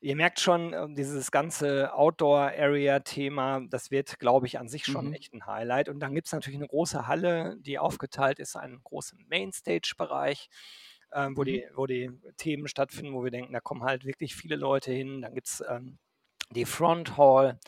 ihr 0.00 0.16
merkt 0.16 0.40
schon, 0.40 0.72
ähm, 0.74 0.94
dieses 0.94 1.30
ganze 1.30 1.94
Outdoor-Area-Thema, 1.94 3.62
das 3.68 3.90
wird, 3.90 4.18
glaube 4.18 4.46
ich, 4.46 4.58
an 4.58 4.68
sich 4.68 4.86
schon 4.86 5.08
Mhm. 5.08 5.14
echt 5.14 5.32
'n 5.34 5.46
Highlight. 5.46 5.88
Und 5.88 6.00
dann 6.00 6.14
gibt's 6.14 6.32
natürlich 6.32 6.58
'ne 6.58 6.68
große 6.68 7.06
Halle, 7.08 7.56
die 7.60 7.78
aufgeteilt 7.78 8.38
ist, 8.38 8.56
einen 8.56 8.82
großen 8.84 9.26
Mainstage-Bereich, 9.28 10.48
ähm, 11.12 11.36
wo 11.36 11.44
Mhm. 11.44 11.44
die 11.44 11.66
wo 11.74 11.86
die 11.86 12.10
Themen 12.36 12.68
stattfinden, 12.68 13.14
wo 13.14 13.24
wir 13.24 13.30
denken, 13.32 13.52
da 13.52 13.60
kommen 13.60 13.82
halt 13.84 14.04
wirklich 14.04 14.34
viele 14.36 14.56
Leute 14.56 14.92
hin. 14.92 15.22
Dann 15.22 15.34
gibt's, 15.34 15.62
ähm, 15.68 15.98
die 16.52 16.64
Front 16.66 17.16
Hall, 17.18 17.58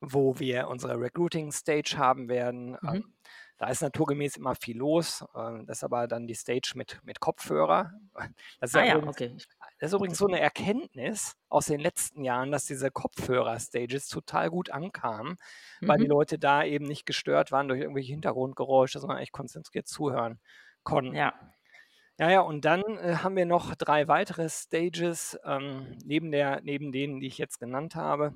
wo 0.00 0.38
wir 0.40 0.68
unsere 0.68 1.00
Recruiting 1.00 1.52
Stage 1.52 1.96
haben 1.98 2.28
werden. 2.28 2.76
Mhm. 2.82 3.00
Ähm, 3.00 3.14
da 3.58 3.68
ist 3.70 3.82
naturgemäß 3.82 4.36
immer 4.36 4.54
viel 4.56 4.78
los. 4.78 5.24
Ähm, 5.36 5.66
das 5.66 5.78
ist 5.78 5.84
aber 5.84 6.08
dann 6.08 6.26
die 6.28 6.34
Stage 6.36 6.72
mit 6.76 7.00
mit 7.04 7.20
Kopfhörer. 7.20 7.92
Das 8.60 8.70
ist 8.72 8.74
Ah 8.74 8.82
ja 8.82 8.84
ja, 8.84 8.98
übrigens 8.98 9.06
okay. 9.06 9.40
Das 9.80 9.90
ist 9.92 9.94
übrigens 9.96 10.18
so 10.18 10.26
'ne 10.26 10.40
Erkenntnis 10.40 11.34
aus 11.48 11.66
den 11.66 11.80
letzten 11.80 12.24
Jahren, 12.24 12.50
dass 12.50 12.66
diese 12.66 12.90
Kopfhörer-Stages 12.90 14.08
total 14.08 14.50
gut 14.50 14.70
ankamen, 14.70 15.36
weil 15.86 15.98
die 15.98 16.06
Mhm. 16.06 16.08
Leute 16.08 16.38
da 16.38 16.64
eben 16.64 16.84
nicht 16.86 17.06
gestört 17.06 17.52
waren 17.52 17.68
durch 17.68 17.80
irgendwelche 17.80 18.12
Hintergrundgeräusche, 18.12 18.98
sondern 19.00 19.18
echt 19.18 19.32
konzentriert 19.32 19.86
zuhören 19.88 20.40
konnten. 20.82 21.14
Ja. 21.14 21.54
Ja, 22.18 22.30
ja, 22.30 22.40
und 22.40 22.64
dann, 22.64 22.82
äh, 22.98 23.16
haben 23.22 23.36
wir 23.36 23.46
noch 23.46 23.74
3 23.76 24.08
weitere 24.08 24.48
Stages, 24.48 25.38
ähm, 25.44 25.96
neben 26.04 26.32
der 26.32 26.60
neben 26.62 26.92
denen, 26.92 27.20
die 27.20 27.28
ich 27.28 27.38
jetzt 27.38 27.60
genannt 27.60 27.94
habe. 27.96 28.34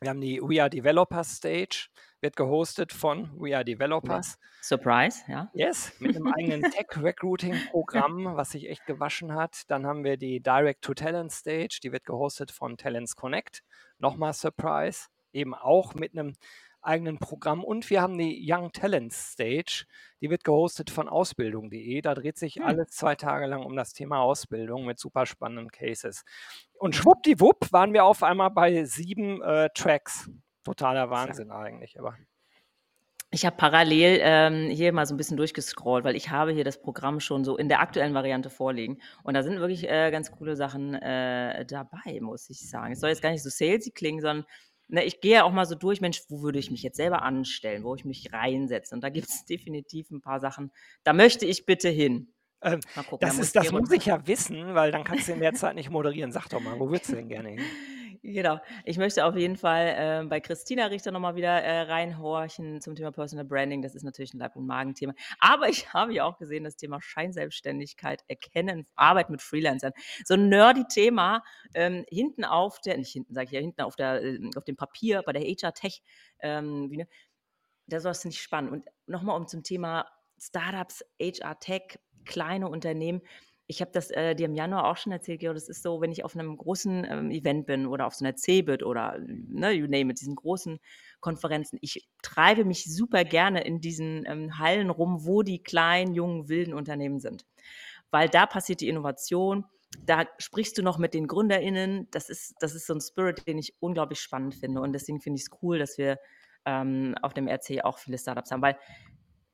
Wir 0.00 0.10
haben 0.10 0.20
die 0.22 0.40
We 0.42 0.60
Are 0.62 0.70
Developers 0.70 1.36
Stage, 1.36 1.88
wird 2.26 2.34
gehostet 2.36 2.92
von 2.92 3.30
We 3.40 3.54
Are. 3.54 3.64
Developers. 3.64 4.36
Surprise, 4.60 5.22
ja. 5.28 5.48
Yes, 5.54 5.92
mit 6.00 6.14
'nem 6.14 6.26
eigenen 6.26 6.62
Tech-Recruiting-Programm, 6.72 8.36
was 8.36 8.50
sich 8.50 8.68
echt 8.68 8.84
gewaschen 8.84 9.32
hat. 9.34 9.62
Dann 9.70 9.86
haben 9.86 10.02
wir 10.02 10.16
die 10.16 10.40
Direct 10.40 10.82
to 10.82 10.92
Talent 10.92 11.30
Stage, 11.30 11.78
die 11.84 11.92
wird 11.92 12.04
gehostet 12.04 12.50
von 12.50 12.76
Talents 12.76 13.14
Connect. 13.14 13.62
Noch 13.98 14.16
mal 14.16 14.32
Surprise. 14.32 15.06
eben 15.32 15.54
auch 15.54 15.94
mit 15.94 16.12
einem 16.18 16.34
eigenen 16.82 17.18
Programm. 17.18 17.62
Und 17.62 17.90
wir 17.90 18.00
haben 18.02 18.16
die 18.18 18.44
Young 18.50 18.72
Talent 18.72 19.12
Stage, 19.12 19.84
die 20.20 20.30
wird 20.30 20.42
gehostet 20.44 20.90
von 20.90 21.08
ausbildung.de. 21.08 22.00
Da 22.00 22.14
dreht 22.14 22.38
sich 22.38 22.56
Hm. 22.56 22.62
alles 22.64 22.88
zwei 22.90 23.14
Tage 23.14 23.46
lang 23.46 23.62
um 23.64 23.76
das 23.76 23.92
Thema 23.92 24.20
Ausbildung 24.20 24.84
mit 24.86 24.98
super 24.98 25.26
spannenden 25.26 25.70
Cases. 25.70 26.24
Und 26.78 26.96
schwuppdiwupp 26.96 27.70
waren 27.72 27.92
wir 27.92 28.04
auf 28.04 28.22
einmal 28.24 28.50
bei 28.50 28.84
sieben 28.84 29.42
äh, 29.42 29.68
Tracks. 29.74 30.28
Totaler 30.66 31.10
Wahnsinn 31.10 31.52
eigentlich, 31.52 31.98
aber. 31.98 32.16
Ich 33.30 33.44
habe 33.46 33.56
parallel 33.56 34.20
ähm, 34.22 34.70
hier 34.70 34.92
mal 34.92 35.06
so 35.06 35.14
ein 35.14 35.16
bisschen 35.16 35.36
durchgescrollt, 35.36 36.04
weil 36.04 36.16
ich 36.16 36.30
habe 36.30 36.52
hier 36.52 36.64
das 36.64 36.80
Programm 36.80 37.20
schon 37.20 37.44
so 37.44 37.56
in 37.56 37.68
der 37.68 37.80
aktuellen 37.80 38.14
Variante 38.14 38.50
vorliegen. 38.50 39.00
Und 39.22 39.34
da 39.34 39.42
sind 39.42 39.60
wirklich 39.60 39.88
äh, 39.88 40.10
ganz 40.10 40.32
coole 40.32 40.56
Sachen 40.56 40.94
äh, 40.94 41.64
dabei, 41.66 42.18
muss 42.20 42.50
ich 42.50 42.68
sagen. 42.68 42.92
Es 42.92 43.00
soll 43.00 43.10
jetzt 43.10 43.22
gar 43.22 43.30
nicht 43.30 43.42
so 43.42 43.50
salesy 43.50 43.90
klingen, 43.90 44.20
sondern 44.20 44.46
ne, 44.88 45.04
ich 45.04 45.20
gehe 45.20 45.34
ja 45.34 45.44
auch 45.44 45.52
mal 45.52 45.66
so 45.66 45.74
durch, 45.74 46.00
Mensch, 46.00 46.22
wo 46.28 46.42
würde 46.42 46.58
ich 46.58 46.70
mich 46.70 46.82
jetzt 46.82 46.96
selber 46.96 47.22
anstellen, 47.22 47.84
wo 47.84 47.94
ich 47.94 48.04
mich 48.04 48.32
reinsetze. 48.32 48.94
Und 48.94 49.02
da 49.02 49.08
gibt 49.08 49.28
es 49.28 49.44
definitiv 49.48 50.10
ein 50.10 50.20
paar 50.20 50.40
Sachen, 50.40 50.72
da 51.04 51.12
möchte 51.12 51.46
ich 51.46 51.66
bitte 51.66 51.88
hin. 51.88 52.32
Ähm, 52.62 52.80
Mal 52.94 53.02
gucken, 53.02 53.18
das 53.20 53.30
da 53.30 53.36
muss 53.36 53.46
ist, 53.46 53.56
das 53.56 53.64
ich 53.66 53.72
muss 53.72 53.90
ich 53.92 54.06
ja 54.06 54.26
wissen, 54.26 54.74
weil 54.74 54.90
dann 54.90 55.04
kannst 55.04 55.28
du 55.28 55.32
in 55.32 55.40
der 55.40 55.52
Zeit 55.54 55.74
nicht 55.74 55.90
moderieren. 55.90 56.32
Sag 56.32 56.48
doch 56.48 56.60
mal, 56.60 56.80
wo 56.80 56.88
würdest 56.90 57.10
du 57.10 57.16
denn 57.16 57.28
gerne 57.28 57.50
hin? 57.50 57.60
Genau. 58.28 58.58
Ich 58.84 58.98
möchte 58.98 59.24
auf 59.24 59.36
jeden 59.36 59.56
Fall 59.56 60.24
äh, 60.24 60.26
bei 60.26 60.40
Christina 60.40 60.86
Richter 60.86 61.12
nochmal 61.12 61.36
wieder 61.36 61.62
äh, 61.62 61.82
reinhorchen 61.82 62.80
zum 62.80 62.96
Thema 62.96 63.12
Personal 63.12 63.44
Branding. 63.44 63.82
Das 63.82 63.94
ist 63.94 64.02
natürlich 64.02 64.34
ein 64.34 64.40
Leib- 64.40 64.56
und 64.56 64.66
Magenthema. 64.66 65.14
Aber 65.38 65.68
ich 65.68 65.88
habe 65.94 66.12
ja 66.12 66.24
auch 66.24 66.36
gesehen, 66.36 66.64
das 66.64 66.74
Thema 66.74 67.00
Scheinselbstständigkeit, 67.00 68.24
Erkennen, 68.26 68.84
Arbeit 68.96 69.30
mit 69.30 69.42
Freelancern. 69.42 69.92
So 70.24 70.34
ein 70.34 70.48
nerdy 70.48 70.86
Thema 70.88 71.44
ähm, 71.72 72.04
hinten 72.08 72.44
auf 72.44 72.80
der, 72.80 72.98
nicht 72.98 73.12
hinten, 73.12 73.32
sage 73.32 73.46
ich 73.46 73.52
ja, 73.52 73.60
hinten 73.60 73.82
auf, 73.82 73.94
der, 73.94 74.20
äh, 74.20 74.40
auf 74.56 74.64
dem 74.64 74.74
Papier 74.74 75.22
bei 75.24 75.32
der 75.32 75.42
HR 75.42 75.72
Tech. 75.72 76.02
Ähm, 76.40 76.90
wie, 76.90 76.96
ne? 76.96 77.08
Das 77.86 78.02
war 78.02 78.16
nicht 78.24 78.42
spannend. 78.42 78.72
Und 78.72 78.86
nochmal 79.06 79.36
um 79.36 79.46
zum 79.46 79.62
Thema 79.62 80.04
Startups, 80.36 81.04
HR 81.20 81.60
Tech, 81.60 82.00
kleine 82.24 82.68
Unternehmen 82.68 83.22
ich 83.68 83.80
habe 83.80 83.90
das 83.92 84.10
äh, 84.10 84.34
dir 84.34 84.46
im 84.46 84.54
Januar 84.54 84.86
auch 84.88 84.96
schon 84.96 85.12
erzählt, 85.12 85.40
Gero, 85.40 85.52
das 85.52 85.68
ist 85.68 85.82
so, 85.82 86.00
wenn 86.00 86.12
ich 86.12 86.24
auf 86.24 86.34
einem 86.36 86.56
großen 86.56 87.04
ähm, 87.04 87.30
Event 87.30 87.66
bin 87.66 87.86
oder 87.86 88.06
auf 88.06 88.14
so 88.14 88.24
einer 88.24 88.36
CeBIT 88.36 88.84
oder, 88.84 89.18
ne, 89.18 89.72
you 89.72 89.86
name 89.86 90.12
it, 90.12 90.20
diesen 90.20 90.36
großen 90.36 90.78
Konferenzen. 91.20 91.78
Ich 91.80 92.08
treibe 92.22 92.64
mich 92.64 92.84
super 92.84 93.24
gerne 93.24 93.64
in 93.64 93.80
diesen 93.80 94.24
ähm, 94.26 94.58
Hallen 94.58 94.90
rum, 94.90 95.26
wo 95.26 95.42
die 95.42 95.62
kleinen, 95.62 96.14
jungen, 96.14 96.48
wilden 96.48 96.74
Unternehmen 96.74 97.18
sind. 97.18 97.44
Weil 98.10 98.28
da 98.28 98.46
passiert 98.46 98.80
die 98.80 98.88
Innovation, 98.88 99.64
da 100.04 100.26
sprichst 100.38 100.78
du 100.78 100.82
noch 100.82 100.98
mit 100.98 101.12
den 101.14 101.26
GründerInnen. 101.26 102.08
Das 102.12 102.28
ist, 102.28 102.54
das 102.60 102.74
ist 102.74 102.86
so 102.86 102.94
ein 102.94 103.00
Spirit, 103.00 103.46
den 103.48 103.58
ich 103.58 103.74
unglaublich 103.80 104.20
spannend 104.20 104.54
finde. 104.54 104.80
Und 104.80 104.92
deswegen 104.92 105.20
finde 105.20 105.38
ich 105.38 105.46
es 105.46 105.58
cool, 105.62 105.78
dass 105.78 105.98
wir 105.98 106.18
ähm, 106.64 107.14
auf 107.22 107.34
dem 107.34 107.48
RC 107.48 107.84
auch 107.84 107.98
viele 107.98 108.18
Startups 108.18 108.50
haben, 108.50 108.62
weil 108.62 108.76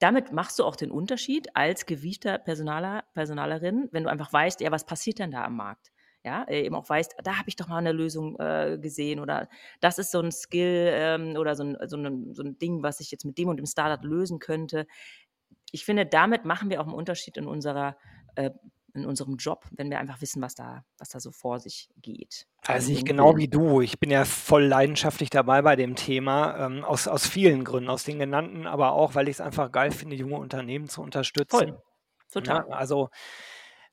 damit 0.03 0.33
machst 0.33 0.59
du 0.59 0.65
auch 0.65 0.75
den 0.75 0.91
Unterschied 0.91 1.55
als 1.55 1.87
gewiefter 1.87 2.39
Personaler, 2.39 3.05
Personalerin, 3.15 3.89
wenn 3.93 4.03
du 4.03 4.11
einfach 4.11 4.33
weißt, 4.33 4.61
ja, 4.61 4.73
was 4.73 4.85
passiert 4.85 5.21
denn 5.21 5.31
da 5.31 5.45
am 5.45 5.57
Markt? 5.57 5.93
Ja, 6.25 6.45
äh, 6.45 6.65
eben 6.65 6.75
auch 6.75 6.89
weißt, 6.89 7.15
da 7.23 7.39
habe 7.39 7.49
ich 7.49 7.57
doch 7.57 7.69
mal 7.69 7.79
eine 7.79 7.93
Lösung 7.93 8.39
äh, 8.39 8.79
gesehen 8.81 9.21
oder 9.21 9.49
das 9.81 9.99
ist 9.99 10.11
so 10.11 10.21
ein 10.21 10.33
Skill 10.33 10.91
ähm, 10.93 11.37
oder 11.37 11.55
so 11.55 11.65
ein, 11.65 11.77
so, 11.87 11.97
ein, 11.97 12.35
so 12.35 12.43
ein 12.43 12.59
Ding, 12.59 12.83
was 12.83 13.01
ich 13.01 13.11
jetzt 13.11 13.25
mit 13.25 13.39
dem 13.39 13.49
und 13.49 13.57
dem 13.57 13.67
Startup 13.67 14.05
lösen 14.05 14.39
könnte. 14.39 14.87
Ich 15.71 15.85
finde, 15.85 16.05
damit 16.07 16.45
machen 16.45 16.71
wir 16.71 16.81
auch 16.81 16.87
einen 16.87 16.95
Unterschied 16.95 17.37
in 17.37 17.47
unserer 17.47 17.97
äh, 18.35 18.51
in 18.95 19.07
unserem 19.07 19.37
Job, 19.37 19.65
wenn 19.73 19.91
wir 19.91 19.99
einfach 19.99 20.21
wissen, 20.21 20.43
was 20.43 20.55
da, 20.55 20.85
was 20.99 21.09
da 21.09 21.21
so 21.21 21.33
vor 21.33 21.61
sich 21.61 21.89
geht. 21.97 22.47
Also 22.67 22.93
ich 22.93 23.05
genau 23.05 23.37
wie 23.37 23.49
du. 23.49 23.81
Ich 23.81 23.99
bin 23.99 24.11
ja 24.11 24.25
voll 24.25 24.65
leidenschaftlich 24.65 25.31
dabei 25.31 25.63
bei 25.63 25.77
dem 25.77 25.97
Thema, 25.97 26.67
ähm, 26.67 26.85
aus, 26.85 27.09
aus 27.09 27.27
vielen 27.27 27.65
Gründen, 27.65 27.91
aus 27.91 28.05
den 28.05 28.19
genannten, 28.19 28.67
aber 28.67 28.93
auch, 28.93 29.15
weil 29.15 29.29
ich 29.29 29.37
es 29.37 29.41
einfach 29.41 29.73
geil 29.73 29.91
finde, 29.91 30.17
junge 30.17 30.37
Unternehmen 30.37 30.89
zu 30.89 31.03
unterstützen. 31.03 31.59
Voll. 31.59 31.83
Total. 32.31 32.65
Ja, 32.69 32.75
also, 32.75 33.11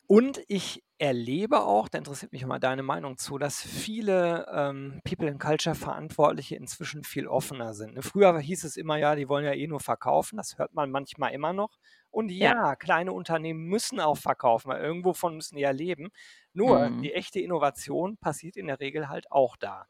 und 0.08 0.42
ich 0.48 0.84
erlebe 0.98 1.62
auch, 1.62 1.88
da 1.88 1.98
interessiert 1.98 2.32
mich 2.32 2.46
mal 2.46 2.60
deine 2.60 2.84
Meinung 2.84 3.18
zu, 3.18 3.38
dass 3.38 3.62
viele 3.62 4.48
ähm, 4.52 5.00
People 5.04 5.30
and 5.30 5.40
Culture 5.40 5.76
Verantwortliche 5.76 6.56
inzwischen 6.56 7.04
viel 7.04 7.28
offener 7.28 7.74
sind. 7.74 8.04
Früher 8.04 8.38
hieß 8.38 8.64
es 8.64 8.76
immer, 8.76 8.98
ja, 8.98 9.16
die 9.16 9.30
wollen 9.30 9.46
ja 9.46 9.54
eh 9.54 9.68
nur 9.68 9.80
verkaufen, 9.80 10.38
das 10.38 10.58
hört 10.58 10.74
man 10.74 10.92
manchmal 10.92 11.32
immer 11.32 11.54
noch. 11.54 11.78
Und 12.12 12.30
ja, 12.30 12.54
ja, 12.54 12.76
kleine 12.76 13.14
Unternehmen 13.14 13.66
müssen 13.66 14.00
auch 14.00 14.18
verkaufen, 14.18 14.70
weil 14.70 14.82
irgendwovon 14.82 15.36
müssen 15.36 15.56
die 15.56 15.62
ja 15.62 15.72
leben. 15.72 16.10
Nur 16.54 16.90
mhm. 16.90 17.02
die 17.02 17.14
echte 17.14 17.40
Innovation 17.40 18.18
passiert 18.18 18.58
in 18.58 18.68
der 18.68 18.80
Regel 18.80 19.10
halt 19.10 19.32
auch 19.32 19.56
da. 19.58 19.86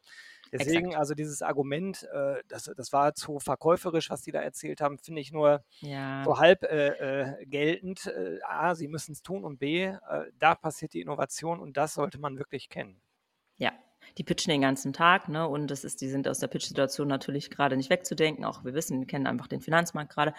Deswegen, 0.52 0.88
Exakt. 0.88 1.00
also 1.00 1.14
dieses 1.14 1.42
Argument, 1.42 2.08
äh, 2.12 2.42
das, 2.48 2.72
das 2.76 2.92
war 2.92 3.14
zu 3.14 3.40
verkäuferisch, 3.40 4.10
was 4.10 4.24
die 4.24 4.32
da 4.32 4.42
erzählt 4.42 4.82
haben, 4.82 4.98
finde 4.98 5.22
ich 5.22 5.32
nur 5.32 5.64
ja. 5.82 6.24
so 6.26 6.40
halb 6.40 6.64
äh, 6.64 6.88
äh, 6.88 7.46
geltend. 7.46 8.08
Äh, 8.08 8.40
A, 8.44 8.74
sie 8.76 8.88
müssen 8.88 9.12
es 9.12 9.22
tun 9.22 9.44
und 9.44 9.60
B, 9.60 9.86
äh, 9.86 10.00
da 10.40 10.56
passiert 10.56 10.94
die 10.94 11.02
Innovation 11.02 11.60
und 11.60 11.78
das 11.78 11.94
sollte 11.94 12.20
man 12.20 12.38
wirklich 12.38 12.70
kennen. 12.70 13.00
Ja, 13.58 13.74
die 14.18 14.24
pitchen 14.24 14.52
den 14.52 14.62
ganzen 14.62 14.94
Tag, 14.94 15.30
ne? 15.30 15.48
Und 15.48 15.68
das 15.68 15.84
ist, 15.84 16.02
die 16.02 16.10
sind 16.10 16.28
aus 16.28 16.40
der 16.40 16.48
Pitch-Situation 16.48 17.08
natürlich 17.08 17.50
gerade 17.50 17.78
nicht 17.78 17.90
wegzudenken. 17.90 18.46
Auch 18.46 18.64
wir 18.64 18.74
wissen, 18.74 19.00
wir 19.00 19.08
kennen 19.08 19.28
einfach 19.28 19.48
den 19.48 19.62
Finanzmarkt 19.62 20.14
gerade. 20.14 20.34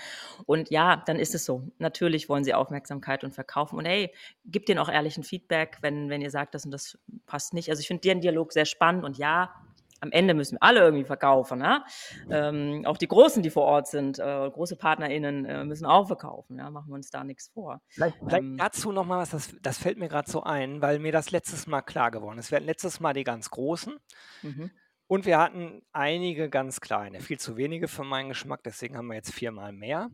Und 0.46 0.70
ja, 0.70 1.02
dann 1.06 1.18
ist 1.18 1.34
es 1.34 1.44
so. 1.44 1.62
Natürlich 1.78 2.28
wollen 2.28 2.44
sie 2.44 2.54
Aufmerksamkeit 2.54 3.24
und 3.24 3.32
verkaufen. 3.32 3.78
Und 3.78 3.84
hey, 3.84 4.12
gebt 4.44 4.68
denen 4.68 4.78
auch 4.78 4.88
ehrlichen 4.88 5.24
Feedback, 5.24 5.78
wenn, 5.80 6.10
wenn 6.10 6.20
ihr 6.20 6.30
sagt, 6.30 6.54
das 6.54 6.64
und 6.64 6.70
das 6.70 6.98
passt 7.26 7.54
nicht. 7.54 7.70
Also 7.70 7.80
ich 7.80 7.88
finde 7.88 8.02
den 8.02 8.20
Dialog 8.20 8.52
sehr 8.52 8.66
spannend 8.66 9.04
und 9.04 9.18
ja, 9.18 9.54
am 10.00 10.12
Ende 10.12 10.34
müssen 10.34 10.54
wir 10.54 10.62
alle 10.62 10.80
irgendwie 10.80 11.04
verkaufen. 11.04 11.58
Ne? 11.58 11.84
Ähm, 12.30 12.82
auch 12.86 12.96
die 12.96 13.08
Großen, 13.08 13.42
die 13.42 13.50
vor 13.50 13.64
Ort 13.64 13.86
sind, 13.88 14.18
äh, 14.18 14.50
große 14.50 14.76
PartnerInnen 14.76 15.44
äh, 15.44 15.64
müssen 15.64 15.86
auch 15.86 16.06
verkaufen. 16.06 16.58
Ja? 16.58 16.70
Machen 16.70 16.88
wir 16.88 16.94
uns 16.94 17.10
da 17.10 17.22
nichts 17.22 17.48
vor. 17.48 17.80
Vielleicht, 17.88 18.16
vielleicht 18.18 18.42
ähm, 18.42 18.56
dazu 18.56 18.92
nochmal 18.92 19.20
was, 19.20 19.30
das, 19.30 19.54
das 19.60 19.78
fällt 19.78 19.98
mir 19.98 20.08
gerade 20.08 20.30
so 20.30 20.42
ein, 20.42 20.80
weil 20.82 20.98
mir 20.98 21.12
das 21.12 21.30
letztes 21.30 21.66
Mal 21.66 21.82
klar 21.82 22.10
geworden 22.10 22.38
ist. 22.38 22.50
Wir 22.50 22.56
hatten 22.56 22.66
letztes 22.66 23.00
Mal 23.00 23.12
die 23.12 23.24
ganz 23.24 23.50
Großen 23.50 23.98
mhm. 24.42 24.70
und 25.06 25.26
wir 25.26 25.38
hatten 25.38 25.82
einige 25.92 26.48
ganz 26.48 26.80
kleine. 26.80 27.20
Viel 27.20 27.38
zu 27.38 27.56
wenige 27.56 27.88
für 27.88 28.04
meinen 28.04 28.28
Geschmack, 28.30 28.62
deswegen 28.64 28.96
haben 28.96 29.06
wir 29.08 29.14
jetzt 29.14 29.32
viermal 29.32 29.72
mehr. 29.72 30.10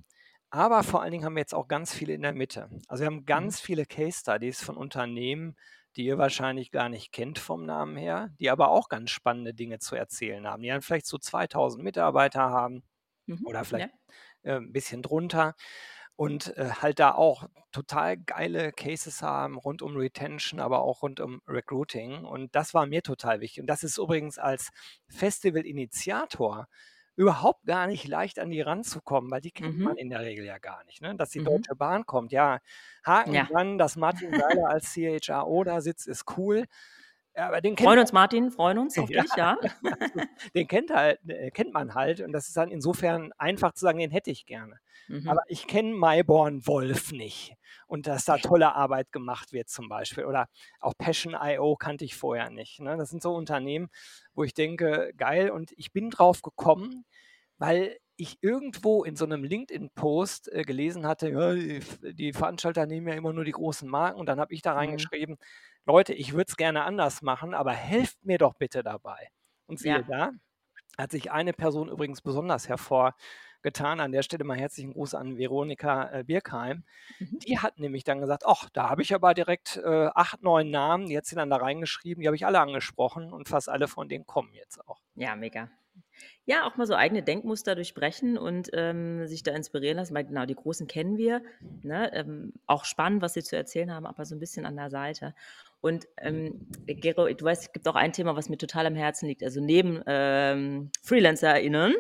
Aber 0.51 0.83
vor 0.83 1.03
allen 1.03 1.13
Dingen 1.13 1.25
haben 1.25 1.35
wir 1.35 1.41
jetzt 1.41 1.55
auch 1.55 1.69
ganz 1.69 1.93
viele 1.93 2.15
in 2.15 2.23
der 2.23 2.33
Mitte. 2.33 2.71
Also 2.89 3.03
wir 3.03 3.07
haben 3.07 3.25
ganz 3.25 3.61
mhm. 3.61 3.67
viele 3.67 3.87
Case 3.87 4.21
Studies 4.21 4.63
von 4.63 4.77
Unternehmen, 4.77 5.57
die 5.97 6.05
ihr 6.05 6.19
wahrscheinlich 6.19 6.71
gar 6.71 6.89
nicht 6.89 7.13
kennt 7.13 7.39
vom 7.39 7.65
Namen 7.65 7.97
her, 7.97 8.31
die 8.39 8.51
aber 8.51 8.69
auch 8.69 8.89
ganz 8.89 9.11
spannende 9.11 9.55
Dinge 9.55 9.79
zu 9.79 9.97
erzählen 9.97 10.47
haben. 10.47 10.63
Die 10.63 10.69
dann 10.69 10.83
vielleicht 10.83 11.07
so 11.07 11.19
2000 11.19 11.83
Mitarbeiter 11.83 12.51
haben 12.51 12.83
mhm, 13.27 13.47
oder 13.47 13.65
vielleicht 13.65 13.95
ja. 14.43 14.53
äh, 14.53 14.57
ein 14.57 14.73
bisschen 14.73 15.03
drunter 15.03 15.55
und 16.17 16.57
äh, 16.57 16.71
halt 16.81 16.99
da 16.99 17.13
auch 17.13 17.49
total 17.73 18.17
geile 18.17 18.73
Cases 18.73 19.21
haben 19.23 19.57
rund 19.57 19.83
um 19.83 19.97
Retention, 19.97 20.61
aber 20.61 20.81
auch 20.81 21.03
rund 21.03 21.21
um 21.21 21.43
Recruiting. 21.47 22.25
Und 22.25 22.55
das 22.55 22.73
war 22.73 22.87
mir 22.87 23.03
total 23.03 23.41
wichtig. 23.41 23.61
Und 23.61 23.67
das 23.67 23.83
ist 23.83 23.99
übrigens 23.99 24.39
als 24.39 24.71
Festival-Initiator 25.09 26.69
überhaupt 27.17 27.65
gar 27.65 27.87
nicht 27.87 28.07
leicht 28.07 28.39
an 28.39 28.51
die 28.51 28.61
ranzukommen, 28.61 29.31
weil 29.31 29.41
die 29.41 29.51
kennt 29.51 29.79
mhm. 29.79 29.85
man 29.85 29.97
in 29.97 30.11
der 30.11 30.21
Regel 30.21 30.45
ja 30.45 30.59
gar 30.59 30.85
nicht. 30.85 31.01
Ne? 31.01 31.17
Dass 31.17 31.31
die 31.31 31.41
mhm. 31.41 31.47
Deutsche 31.47 31.75
Bahn 31.75 32.05
kommt, 32.05 32.31
ja, 32.31 32.61
Haken 33.05 33.35
ja. 33.35 33.45
dran, 33.45 33.79
dass 33.79 33.97
Martin 33.97 34.31
Seiler 34.39 34.69
als 34.69 34.93
CHRO 34.93 35.65
da 35.65 35.81
sitzt, 35.81 36.07
ist 36.07 36.25
cool. 36.37 36.67
Ja, 37.35 37.49
aber 37.49 37.61
den 37.61 37.77
freuen 37.77 37.99
uns, 37.99 38.13
Martin, 38.13 38.51
freuen 38.51 38.79
uns 38.79 38.99
auf 38.99 39.11
ja. 39.11 39.23
dich, 39.23 39.35
ja. 39.37 39.59
den 40.55 40.69
kennt, 40.69 40.91
halt, 40.91 41.19
äh, 41.27 41.51
kennt 41.51 41.73
man 41.73 41.95
halt 41.95 42.21
und 42.21 42.33
das 42.33 42.49
ist 42.49 42.57
dann 42.57 42.71
insofern 42.71 43.33
einfach 43.39 43.73
zu 43.73 43.85
sagen, 43.85 43.99
den 43.99 44.11
hätte 44.11 44.31
ich 44.31 44.47
gerne. 44.47 44.79
Mhm. 45.09 45.29
Aber 45.29 45.43
ich 45.49 45.67
kenne 45.67 45.95
Mayborn 45.95 46.67
Wolf 46.67 47.13
nicht 47.13 47.55
und 47.87 48.07
dass 48.07 48.25
da 48.25 48.39
tolle 48.39 48.75
Arbeit 48.75 49.13
gemacht 49.13 49.53
wird 49.53 49.69
zum 49.69 49.89
Beispiel. 49.89 50.25
Oder 50.25 50.49
auch 50.81 50.95
Passion.io 50.99 51.77
kannte 51.77 52.05
ich 52.05 52.17
vorher 52.17 52.51
nicht. 52.51 52.81
Ne? 52.81 52.97
Das 52.97 53.11
sind 53.11 53.23
so 53.23 53.35
Unternehmen, 53.35 53.89
wo 54.35 54.45
ich 54.45 54.55
denke, 54.55 55.13
geil. 55.17 55.51
Und 55.51 55.73
ich 55.77 55.93
bin 55.93 56.11
drauf 56.11 56.43
gekommen, 56.43 57.05
weil 57.59 57.97
ich 58.17 58.39
irgendwo 58.41 59.05
in 59.05 59.15
so 59.15 59.25
einem 59.25 59.45
LinkedIn-Post 59.45 60.51
äh, 60.53 60.63
gelesen 60.63 61.07
hatte, 61.07 61.31
ja, 61.31 61.53
die, 61.55 61.81
die, 62.15 62.33
Veranstalter 62.33 62.87
nehmen 62.87 63.09
ja 63.09 63.15
immer 63.15 63.33
nur 63.33 63.45
die 63.45 63.53
großen 63.53 63.89
Marken. 63.89 64.19
Und 64.19 64.27
dann 64.27 64.41
habe 64.41 64.55
ich 64.55 64.63
da 64.63 64.73
mhm. 64.73 64.79
reingeschrieben, 64.79 65.35
mhm. 65.35 65.83
Leute, 65.85 66.15
ich 66.15 66.33
würde 66.33 66.47
es 66.49 66.57
gerne 66.57 66.85
anders 66.85 67.23
machen, 67.23 67.55
aber 67.55 67.73
helft 67.73 68.25
mir 68.25 68.39
doch 68.39 68.55
bitte 68.55 68.83
dabei. 68.83 69.29
Und 69.67 69.79
siehe 69.79 69.99
ja. 69.99 70.03
da, 70.03 70.31
hat 70.99 71.11
sich 71.11 71.31
eine 71.31 71.53
Person 71.53 71.89
übrigens 71.89 72.23
besonders 72.23 72.69
hervor 72.69 73.15
getan. 73.67 73.99
An 73.99 74.13
der 74.13 74.23
Stelle 74.23 74.45
mal 74.45 74.57
herzlichen 74.57 74.93
Gruß 74.93 75.15
an 75.15 75.39
Veronika 75.39 76.11
äh, 76.13 76.23
Birkheim. 76.23 76.85
Mhm. 77.19 77.39
Die 77.41 77.59
hat 77.59 77.81
nämlich 77.81 78.05
dann 78.05 78.21
gesagt, 78.21 78.45
ach, 78.47 78.71
da 78.73 78.89
habe 78.91 79.03
ich 79.03 79.13
aber 79.13 79.35
direkt 79.35 79.77
äh, 79.85 80.09
acht, 80.15 80.43
neun 80.43 80.71
Namen, 80.71 81.09
die 81.09 81.17
hat 81.17 81.27
sie 81.27 81.35
dann 81.35 81.51
da 81.51 81.57
reingeschrieben, 81.57 82.23
die 82.23 82.29
habe 82.29 82.37
ich 82.37 82.47
alle 82.47 82.61
angesprochen 82.61 83.33
und 83.33 83.49
fast 83.49 83.69
alle 83.69 83.89
von 83.89 84.09
denen 84.09 84.25
kommen 84.25 84.53
jetzt 84.55 84.87
auch. 84.87 85.01
Ja, 85.17 85.35
mega. 85.35 85.69
Ja, 86.45 86.67
auch 86.67 86.77
mal 86.77 86.87
so 86.87 86.95
eigene 86.95 87.23
Denkmuster 87.23 87.75
durchbrechen 87.75 88.39
und, 88.39 88.71
ähm, 88.73 89.27
sich 89.27 89.43
da 89.43 89.53
inspirieren 89.55 89.97
lassen, 89.97 90.15
weil 90.15 90.25
genau, 90.25 90.47
die 90.47 90.55
Großen 90.55 90.87
kennen 90.87 91.17
wir, 91.19 91.43
ne? 91.83 92.13
Ähm, 92.15 92.53
auch 92.67 92.85
spannend, 92.85 93.23
was 93.23 93.35
sie 93.35 93.43
zu 93.43 93.57
erzählen 93.57 93.93
haben, 93.93 94.07
aber 94.07 94.25
so 94.25 94.35
'n 94.35 94.39
bisschen 94.41 94.67
an 94.67 94.77
der 94.77 94.91
Seite. 94.91 95.35
Und, 95.81 96.07
ähm, 96.19 96.61
Gero, 96.87 97.29
du 97.33 97.45
weißt, 97.45 97.63
es 97.65 97.73
gibt 97.73 97.87
auch 97.89 97.97
ein 97.97 98.13
Thema, 98.13 98.37
was 98.37 98.49
mir 98.49 98.59
total 98.59 98.87
am 98.87 98.95
Herzen 98.95 99.27
liegt, 99.27 99.43
also 99.43 99.61
neben, 99.61 100.03
ähm, 100.07 100.91
FreelancerInnen, 101.03 101.95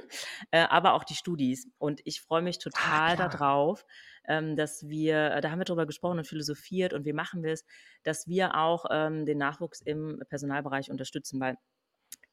äh, 0.53 0.61
aber 0.61 0.95
auch 0.95 1.05
die 1.05 1.15
Studis. 1.15 1.69
Und 1.79 2.01
ich 2.05 2.21
freue 2.21 2.43
mich 2.43 2.59
Ah, 2.75 3.01
total 3.01 3.17
da 3.17 3.29
klar. 3.29 3.29
drauf, 3.29 3.85
ähm, 4.29 4.57
dass 4.57 4.89
wir 4.89 5.41
da 5.41 5.51
haben 5.51 5.59
wir 5.61 5.65
drüber 5.65 5.87
gesprochen 5.87 6.19
und 6.19 6.27
philosophiert 6.27 6.93
und 6.93 7.05
wie 7.05 7.13
machen 7.13 7.43
wir's, 7.43 7.65
dass 8.05 8.27
wir 8.29 8.57
auch, 8.57 8.87
ähm, 8.91 9.25
den 9.27 9.39
Nachwuchs 9.39 9.81
im 9.81 10.23
Personalbereich 10.29 10.91
unterstützen, 10.91 11.41
weil 11.41 11.57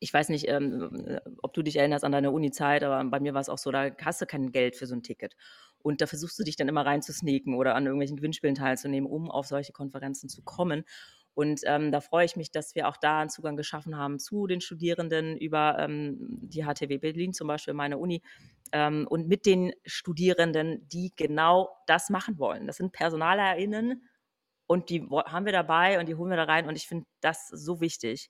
ich 0.03 0.13
weiß 0.13 0.29
nicht, 0.29 0.47
ähm, 0.49 1.05
äh, 1.07 1.21
ob 1.41 1.53
du 1.53 1.63
dich 1.63 1.77
erinnerst 1.77 2.03
an 2.05 2.11
deine 2.11 2.31
Unizeit, 2.31 2.83
aber 2.83 3.03
bei 3.09 3.19
mir 3.21 3.33
war's 3.33 3.49
auch 3.49 3.57
so, 3.57 3.71
da 3.71 3.91
hast 4.03 4.21
du 4.21 4.25
kein 4.27 4.51
Geld 4.51 4.75
für 4.75 4.87
so 4.87 4.95
'n 4.95 5.03
Ticket. 5.03 5.35
Und 5.79 6.01
da 6.01 6.07
versuchst 6.07 6.37
du 6.39 6.43
dich 6.43 6.55
dann 6.57 6.67
immer 6.69 6.85
rein 6.85 7.01
zu 7.01 7.13
sneaken 7.13 7.55
oder 7.55 7.75
an 7.75 7.85
irgendwelchen 7.85 8.17
Gewinnspielen 8.17 8.55
teilzunehmen, 8.55 9.09
um 9.09 9.31
auf 9.31 9.47
solche 9.47 9.73
Konferenzen 9.73 10.29
zu 10.29 10.41
kommen. 10.43 10.83
Und, 11.35 11.61
ähm, 11.65 11.91
da 11.91 12.01
freue 12.01 12.25
ich 12.25 12.35
mich, 12.35 12.51
dass 12.51 12.75
wir 12.75 12.87
auch 12.89 12.97
da 12.97 13.21
'n 13.23 13.29
Zugang 13.29 13.57
geschaffen 13.57 13.97
haben 13.97 14.19
zu 14.19 14.47
den 14.47 14.61
Studierenden 14.61 15.37
über, 15.37 15.77
ähm, 15.79 16.17
die 16.41 16.65
HTW 16.65 16.97
Berlin 16.99 17.33
zum 17.33 17.47
Beispiel, 17.47 17.73
meine 17.73 17.97
Uni, 17.97 18.21
ähm, 18.73 19.07
und 19.09 19.27
mit 19.27 19.45
den 19.45 19.73
Studierenden, 19.85 20.87
die 20.89 21.11
genau 21.15 21.69
das 21.87 22.09
machen 22.09 22.37
wollen. 22.39 22.67
Das 22.67 22.77
sind 22.77 22.91
PersonalerInnen 22.93 24.03
und 24.67 24.89
die 24.89 25.01
haben 25.25 25.45
wir 25.45 25.53
dabei 25.53 25.99
und 25.99 26.07
die 26.09 26.15
holen 26.15 26.29
wir 26.31 26.37
da 26.37 26.45
rein 26.45 26.67
und 26.67 26.75
ich 26.77 26.87
finde 26.87 27.05
das 27.21 27.47
so 27.49 27.81
wichtig, 27.81 28.29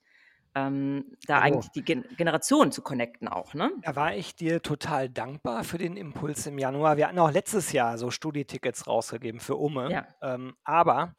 ähm, 0.54 1.16
da 1.26 1.40
Also 1.40 1.40
eigentlich 1.40 1.70
die 1.72 1.84
Gen 1.84 2.04
Generationen 2.16 2.72
zu 2.72 2.82
connecten 2.82 3.28
auch, 3.28 3.54
ne? 3.54 3.70
Da 3.82 3.96
war 3.96 4.14
ich 4.14 4.34
dir 4.34 4.62
total 4.62 5.10
dankbar 5.10 5.62
für 5.64 5.76
den 5.78 5.96
Impuls 5.96 6.46
im 6.46 6.58
Januar. 6.58 6.96
Wir 6.96 7.06
hatten 7.08 7.18
auch 7.18 7.30
letztes 7.30 7.72
Jahr 7.72 7.98
so 7.98 8.10
Studi-Tickets 8.10 8.86
rausgegeben 8.86 9.40
für 9.40 9.56
Umme, 9.56 9.98
Ja. 9.98 10.14
ähm, 10.22 10.54
aber 10.64 11.14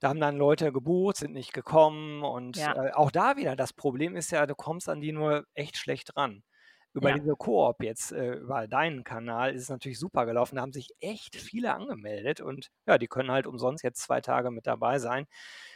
da 0.00 0.10
haben 0.10 0.20
dann 0.20 0.36
Leute 0.36 0.72
gebucht, 0.72 1.16
sind 1.16 1.32
nicht 1.32 1.52
gekommen 1.52 2.22
und, 2.22 2.66
Ja. 2.66 2.74
äh, 2.74 2.92
auch 2.92 3.10
da 3.10 3.36
wieder, 3.36 3.56
das 3.56 3.72
Problem 3.72 4.14
ist 4.16 4.30
ja, 4.30 4.46
du 4.46 4.54
kommst 4.54 4.88
an 4.88 5.00
die 5.00 5.12
nur 5.12 5.46
echt 5.54 5.76
schlecht 5.76 6.16
ran. 6.16 6.44
Über 6.92 7.10
Ja. 7.10 7.14
diese 7.14 7.34
Coop 7.36 7.82
jetzt, 7.82 8.12
äh, 8.12 8.34
über 8.34 8.68
deinen 8.68 9.02
Kanal 9.02 9.52
ist 9.54 9.62
es 9.62 9.68
natürlich 9.70 9.98
super 9.98 10.24
gelaufen. 10.26 10.54
Da 10.56 10.62
haben 10.62 10.72
sich 10.72 10.90
echt 11.00 11.34
viele 11.36 11.74
angemeldet 11.74 12.40
und 12.40 12.68
ja, 12.86 12.98
die 12.98 13.08
können 13.08 13.32
halt 13.32 13.46
umsonst 13.48 13.82
jetzt 13.82 14.02
2 14.02 14.20
Tage 14.20 14.50
mit 14.52 14.66
dabei 14.68 14.98
sein. 15.00 15.26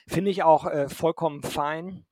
Finde 0.09 0.31
ich 0.31 0.43
auch, 0.45 0.67
äh, 0.67 0.89
vollkommen 0.89 1.43
fein, 1.43 2.07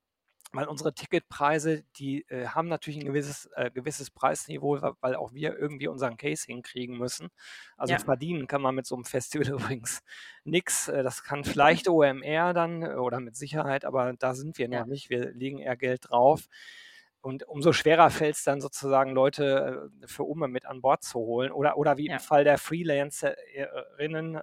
weil 0.53 0.67
unsere 0.67 0.93
Ticketpreise, 0.93 1.83
die, 1.97 2.23
äh, 2.29 2.47
haben 2.47 2.67
natürlich 2.69 2.99
'n 2.99 3.05
gewisses 3.05 3.49
äh, 3.55 3.71
gewisses 3.71 4.09
Preisniveau, 4.11 4.79
weil 5.01 5.15
auch 5.15 5.33
wir 5.33 5.57
irgendwie 5.57 5.87
unseren 5.87 6.17
Case 6.17 6.45
hinkriegen 6.47 6.97
müssen. 6.97 7.29
Also, 7.77 7.97
Ja. 7.97 7.99
verdienen 7.99 8.47
kann 8.47 8.61
man 8.61 8.75
mit 8.75 8.85
so 8.87 8.95
'nem 8.95 9.05
Festival 9.05 9.47
übrigens 9.75 10.01
nix. 10.45 10.87
Äh, 10.87 11.03
das 11.03 11.23
kann 11.23 11.43
vielleicht 11.83 11.87
OMR 11.89 12.53
dann 12.53 12.83
oder 12.97 13.19
mit 13.19 13.35
Sicherheit, 13.35 13.85
aber 13.85 14.13
da 14.13 14.33
sind 14.35 14.57
wir 14.57 14.69
noch 14.69 14.83
Ja. 14.83 14.85
nicht. 14.85 15.09
Wir 15.09 15.31
legen 15.33 15.59
eher 15.59 15.77
Geld 15.77 16.09
drauf. 16.09 16.47
Und 17.23 17.43
umso 17.47 17.73
schwerer 17.73 18.09
fällt's 18.09 18.43
dann 18.43 18.61
sozusagen, 18.61 19.11
Leute, 19.13 19.89
äh, 20.03 20.07
für 20.07 20.23
Umme 20.23 20.47
mit 20.47 20.65
an 20.65 20.81
Bord 20.81 21.03
zu 21.03 21.19
holen 21.19 21.51
oder 21.51 21.77
oder 21.77 21.97
wie 21.97 22.07
im 22.09 22.11
Ja. 22.11 22.19
Fall 22.19 22.43
der 22.43 22.57
Freelancer 22.57 23.35
äh, 23.55 23.65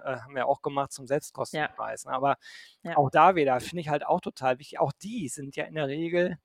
haben 0.03 0.35
wir 0.35 0.47
auch 0.47 0.61
gemacht 0.61 0.91
zum 0.91 1.05
Ja. 1.05 1.07
Selbstkostenpreis, 1.07 2.05
ne? 2.05 2.11
Aber 2.13 2.37
Ja. 2.83 2.95
auch 2.95 3.09
da 3.11 3.35
wieder, 3.35 3.59
finde 3.61 3.81
ich 3.81 3.89
halt 3.89 4.05
auch 4.05 4.21
total 4.21 4.59
wichtig 4.59 4.79
auch 4.79 4.93
die 4.93 5.29
sind 5.29 5.55
ja 5.55 5.65
in 5.65 5.75
der 5.75 5.87
Regel 5.87 6.37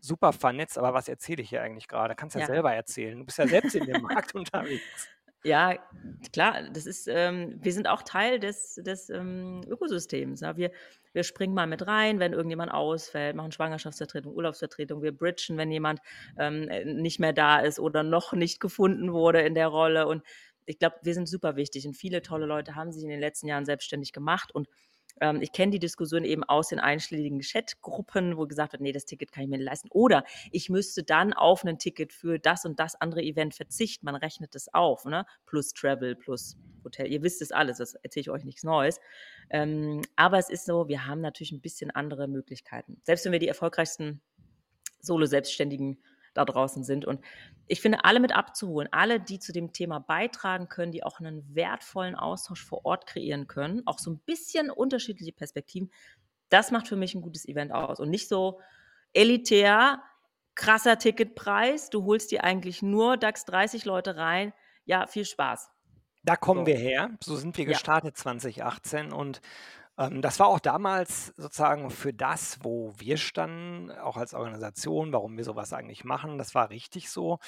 super 0.00 0.32
vernetzt. 0.34 0.78
Aber 0.78 0.94
was 0.94 1.08
erzähle 1.08 1.42
ich 1.42 1.50
hier 1.50 1.62
eigentlich 1.62 1.88
grade? 1.88 2.14
Kannst 2.16 2.36
ja 2.36 2.42
Ja. 2.42 2.46
selber 2.46 2.74
erzählen. 2.74 3.18
Du 3.18 3.24
bist 3.26 3.38
ja 3.38 3.48
selbst 3.48 3.74
in 3.76 3.86
dem 3.86 4.00
Markt 4.02 4.34
unterwegs. 4.36 5.10
Ja, 5.44 5.76
klar, 6.32 6.68
das 6.72 6.86
ist 6.86 7.08
ähm, 7.08 7.58
wir 7.60 7.72
sind 7.72 7.88
auch 7.88 8.02
Teil 8.02 8.38
des 8.38 8.76
des, 8.76 9.10
ähm, 9.10 9.60
Ökosystems, 9.66 10.40
ja. 10.40 10.56
Wir 10.56 10.70
wir 11.14 11.24
springen 11.24 11.52
mal 11.52 11.66
mit 11.66 11.84
rein, 11.86 12.20
wenn 12.20 12.32
irgendjemand 12.32 12.72
ausfällt, 12.72 13.34
machen 13.36 13.50
Schwangerschaftsvertretung, 13.52 14.32
Urlaubsvertretung. 14.34 15.02
Wir 15.02 15.12
bridgen, 15.12 15.58
wenn 15.58 15.70
jemand, 15.72 16.00
ähm, 16.38 16.68
äh, 16.68 16.84
nicht 16.84 17.18
mehr 17.20 17.32
da 17.32 17.58
ist 17.58 17.80
oder 17.80 18.02
noch 18.04 18.32
nicht 18.32 18.60
gefunden 18.60 19.12
wurde 19.12 19.40
in 19.42 19.54
der 19.54 19.66
Rolle. 19.68 20.06
Und 20.06 20.22
ich 20.64 20.78
glaube, 20.78 20.96
wir 21.02 21.12
sind 21.14 21.28
super 21.28 21.56
wichtig 21.56 21.86
und 21.88 21.94
viele 21.94 22.22
tolle 22.22 22.46
Leute 22.46 22.76
haben 22.76 22.92
sich 22.92 23.02
in 23.02 23.10
den 23.10 23.20
letzten 23.20 23.48
Jahren 23.48 23.64
selbstständig 23.66 24.12
gemacht. 24.12 24.54
Und, 24.54 24.68
ähm, 25.20 25.42
ich 25.42 25.52
kenne 25.52 25.70
die 25.72 25.78
Diskussion 25.78 26.24
eben 26.24 26.44
aus 26.44 26.68
den 26.68 26.80
einschlägigen 26.80 27.40
Chatgruppen, 27.40 28.36
wo 28.36 28.46
gesagt 28.46 28.72
wird: 28.72 28.82
„Ne, 28.82 28.92
das 28.92 29.04
Ticket 29.06 29.32
kann 29.32 29.44
ich 29.44 29.48
mir 29.50 29.58
nicht 29.58 29.66
leisten.“ 29.66 29.88
Oder 29.92 30.24
ich 30.50 30.68
müsste 30.70 31.02
dann 31.04 31.32
auf 31.32 31.64
'nen 31.64 31.78
Ticket 31.78 32.12
für 32.12 32.38
das 32.38 32.64
und 32.64 32.78
das 32.80 32.94
andere 33.00 33.22
Event 33.22 33.54
verzichten. 33.54 34.06
Man 34.06 34.16
rechnet 34.16 34.54
das 34.54 34.72
auf, 34.74 35.04
ne? 35.04 35.26
Plus 35.46 35.72
Travel, 35.72 36.16
plus 36.16 36.56
Hotel. 36.84 37.06
Ihr 37.12 37.22
wisst 37.22 37.42
es 37.42 37.52
alles, 37.52 37.78
das 37.78 37.94
erzähle 37.94 38.22
ich 38.22 38.30
euch 38.30 38.44
nichts 38.44 38.64
Neues. 38.64 39.00
Ähm, 39.50 40.02
aber 40.16 40.38
es 40.38 40.50
ist 40.50 40.64
so, 40.66 40.88
wir 40.88 41.06
haben 41.06 41.20
natürlich 41.20 41.52
'n 41.52 41.60
bisschen 41.60 41.90
andere 41.90 42.28
Möglichkeiten. 42.28 43.00
Selbst 43.04 43.24
wenn 43.24 43.32
wir 43.32 43.38
die 43.38 43.48
erfolgreichsten 43.48 44.20
Solo-Selbstständigen 45.00 46.02
da 46.34 46.44
draußen 46.44 46.84
sind. 46.84 47.04
Und 47.06 47.20
ich 47.68 47.80
finde, 47.82 48.04
alle 48.04 48.20
mit 48.20 48.32
abzuholen, 48.34 48.88
alle, 48.92 49.20
die 49.20 49.38
zu 49.40 49.52
dem 49.52 49.72
Thema 49.72 49.98
beitragen 50.00 50.68
können, 50.68 50.92
die 50.92 51.04
auch 51.04 51.20
'nen 51.20 51.54
wertvollen 51.54 52.14
Austausch 52.16 52.64
vor 52.64 52.84
Ort 52.86 53.06
kreieren 53.06 53.46
können, 53.48 53.82
auch 53.86 53.98
so 53.98 54.10
'n 54.10 54.20
bisschen 54.20 54.70
unterschiedliche 54.70 55.32
Perspektiven, 55.32 55.90
das 56.50 56.70
macht 56.72 56.88
für 56.88 56.96
mich 56.96 57.14
'n 57.14 57.22
gutes 57.22 57.46
Event 57.48 57.72
aus. 57.72 58.00
Und 58.00 58.10
nicht 58.10 58.28
so 58.28 58.60
elitär, 59.14 60.02
krasser 60.56 60.98
Ticketpreis, 60.98 61.90
du 61.90 62.04
holst 62.06 62.30
dir 62.32 62.44
eigentlich 62.44 62.82
nur 62.82 63.16
DAX 63.18 63.44
30 63.46 63.84
Leute 63.86 64.16
rein. 64.16 64.52
Ja, 64.86 65.06
viel 65.08 65.24
Spaß. 65.26 65.70
Da 66.24 66.36
kommen 66.36 66.66
So. 66.66 66.66
wir 66.66 66.76
her. 66.76 67.10
So 67.22 67.34
sind 67.36 67.56
wir 67.58 67.66
Ja. 67.66 67.80
gestartet 67.82 68.16
2018 68.16 69.12
und, 69.12 69.40
das 69.96 70.40
war 70.40 70.48
auch 70.48 70.58
damals 70.60 71.26
sozusagen 71.36 71.90
für 71.90 72.14
das, 72.14 72.58
wo 72.62 72.92
wir 72.98 73.18
standen, 73.18 73.90
auch 73.90 74.16
als 74.16 74.32
Organisation, 74.34 75.12
warum 75.12 75.36
wir 75.36 75.44
so 75.44 75.54
was 75.54 75.72
eigentlich 75.74 76.02
machen. 76.04 76.38
Das 76.38 76.54
war 76.54 76.70
richtig 76.70 77.10
so. 77.10 77.38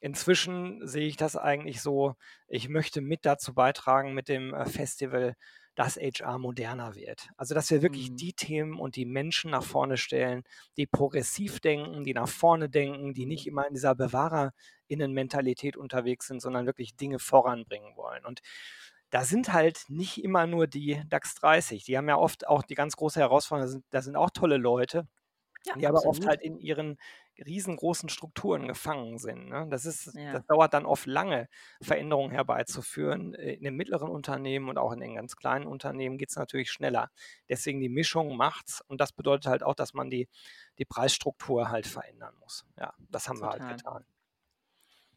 Inzwischen 0.00 0.86
sehe 0.86 1.06
ich 1.08 1.16
das 1.16 1.36
eigentlich 1.36 1.80
so, 1.80 2.14
ich 2.46 2.68
möchte 2.68 3.00
mit 3.00 3.24
dazu 3.24 3.54
beitragen 3.54 4.12
mit 4.14 4.28
dem, 4.28 4.52
äh, 4.54 4.66
Festival, 4.66 5.34
dass 5.74 5.96
HR 5.96 6.38
moderner 6.38 6.94
wird. 6.94 7.30
Also, 7.36 7.54
dass 7.54 7.70
wir 7.70 7.82
wirklich 7.82 8.10
Mhm. 8.10 8.16
die 8.16 8.32
Themen 8.34 8.78
und 8.78 8.94
die 8.96 9.06
Menschen 9.06 9.50
nach 9.50 9.64
vorne 9.64 9.96
stellen, 9.96 10.44
die 10.76 10.86
progressiv 10.86 11.58
denken, 11.60 12.04
die 12.04 12.14
nach 12.14 12.28
vorne 12.28 12.68
denken, 12.68 13.12
die 13.14 13.26
nicht 13.26 13.46
immer 13.46 13.66
in 13.66 13.74
dieser 13.74 13.94
BewahrerInnen-Mentalität 13.96 15.76
unterwegs 15.76 16.26
sind, 16.28 16.40
sondern 16.40 16.66
wirklich 16.66 16.96
Dinge 16.96 17.18
voranbringen 17.18 17.96
wollen. 17.96 18.24
Und 18.24 18.40
da 19.14 19.24
sind 19.24 19.52
halt 19.52 19.84
nicht 19.88 20.22
immer 20.24 20.46
nur 20.48 20.66
die 20.68 21.02
DAX 21.08 21.36
30. 21.36 21.84
Die 21.84 21.96
haben 21.98 22.08
ja 22.08 22.16
oft 22.18 22.46
auch 22.48 22.62
die 22.64 22.74
ganz 22.76 22.96
große 22.96 23.20
Herausforderung, 23.20 23.68
da 23.68 23.72
sind 23.72 23.86
da 23.90 24.02
sind 24.02 24.16
auch 24.16 24.30
tolle 24.30 24.58
Leute, 24.58 25.08
Ja, 25.64 25.74
die 25.74 25.86
aber 25.88 26.04
oft 26.06 26.26
absolut. 26.26 26.26
halt 26.26 26.42
in 26.42 26.58
ihren 26.58 26.98
riesengroßen 27.44 28.08
Strukturen 28.10 28.68
gefangen 28.68 29.18
sind, 29.18 29.48
ne? 29.48 29.66
Das 29.70 29.86
ist 29.86 30.12
Ja. 30.12 30.24
das 30.30 30.44
dauert 30.46 30.74
dann 30.74 30.86
oft 30.86 31.06
lange, 31.06 31.48
Veränderungen 31.82 32.30
herbeizuführen. 32.32 33.34
Äh, 33.34 33.54
in 33.54 33.64
den 33.64 33.74
mittleren 33.76 34.08
Unternehmen 34.10 34.68
und 34.68 34.78
auch 34.78 34.92
in 34.92 35.00
den 35.00 35.16
ganz 35.16 35.36
kleinen 35.36 35.66
Unternehmen 35.66 36.18
geht's 36.18 36.36
natürlich 36.36 36.70
schneller. 36.70 37.10
Deswegen 37.48 37.80
die 37.80 37.88
Mischung 37.88 38.36
macht's 38.36 38.82
und 38.88 39.00
das 39.00 39.12
bedeutet 39.12 39.46
halt 39.48 39.62
auch, 39.64 39.74
dass 39.74 39.94
man 39.94 40.10
die 40.10 40.28
die 40.78 40.84
Preisstruktur 40.84 41.70
halt 41.70 41.86
verändern 41.86 42.34
muss. 42.40 42.64
Ja, 42.78 42.94
das 43.10 43.28
haben 43.28 43.40
wir 43.40 43.50
halt 43.50 43.66
Total. 43.66 43.68
getan. 43.68 44.04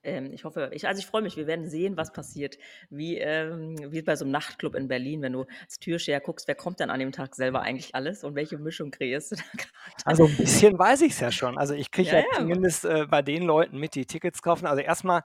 Ähm, 0.08 0.32
ich 0.34 0.46
hoffe 0.46 0.70
ich 0.74 0.88
also, 0.88 1.00
ich 1.00 1.06
freue 1.06 1.22
mich. 1.22 1.36
Wir 1.38 1.48
werden 1.48 1.66
sehen, 1.68 1.98
was 1.98 2.14
passiert. 2.14 2.58
Wie, 2.90 3.18
ähm 3.18 3.76
wie 3.92 4.02
bei 4.02 4.16
so 4.16 4.24
'nem 4.26 4.32
Nachtclub 4.32 4.74
in 4.76 4.88
Berlin, 4.88 5.22
wenn 5.22 5.34
du 5.34 5.46
als 5.62 5.80
Türsteher 5.80 6.22
guckst, 6.22 6.48
wer 6.48 6.56
kommt 6.56 6.80
denn 6.80 6.90
an 6.90 7.00
dem 7.00 7.12
Tag 7.12 7.36
selber 7.36 7.62
eigentlich 7.62 7.94
alles 7.94 8.24
und 8.24 8.36
welche 8.36 8.58
Mischung 8.58 8.92
kreierst 8.92 9.32
du 9.34 9.36
da 9.36 9.44
grade? 9.58 9.68
Also, 10.06 10.26
'n 10.26 10.38
bisschen 10.38 10.78
weiß 10.80 11.02
ich's 11.02 11.20
ja 11.20 11.32
schon. 11.32 11.58
Also, 11.58 11.74
ich 11.74 11.92
kriege 11.92 12.10
Ja, 12.10 12.18
ja 12.18 12.22
ja. 12.22 12.28
zumindest, 12.32 12.86
äh, 12.86 13.06
bei 13.10 13.22
den 13.22 13.44
Leuten 13.44 13.78
mit, 13.80 13.96
die 13.96 14.06
Tickets 14.06 14.42
kaufen 14.42 14.66
also, 14.66 14.82
erst 14.82 15.04
mal 15.04 15.24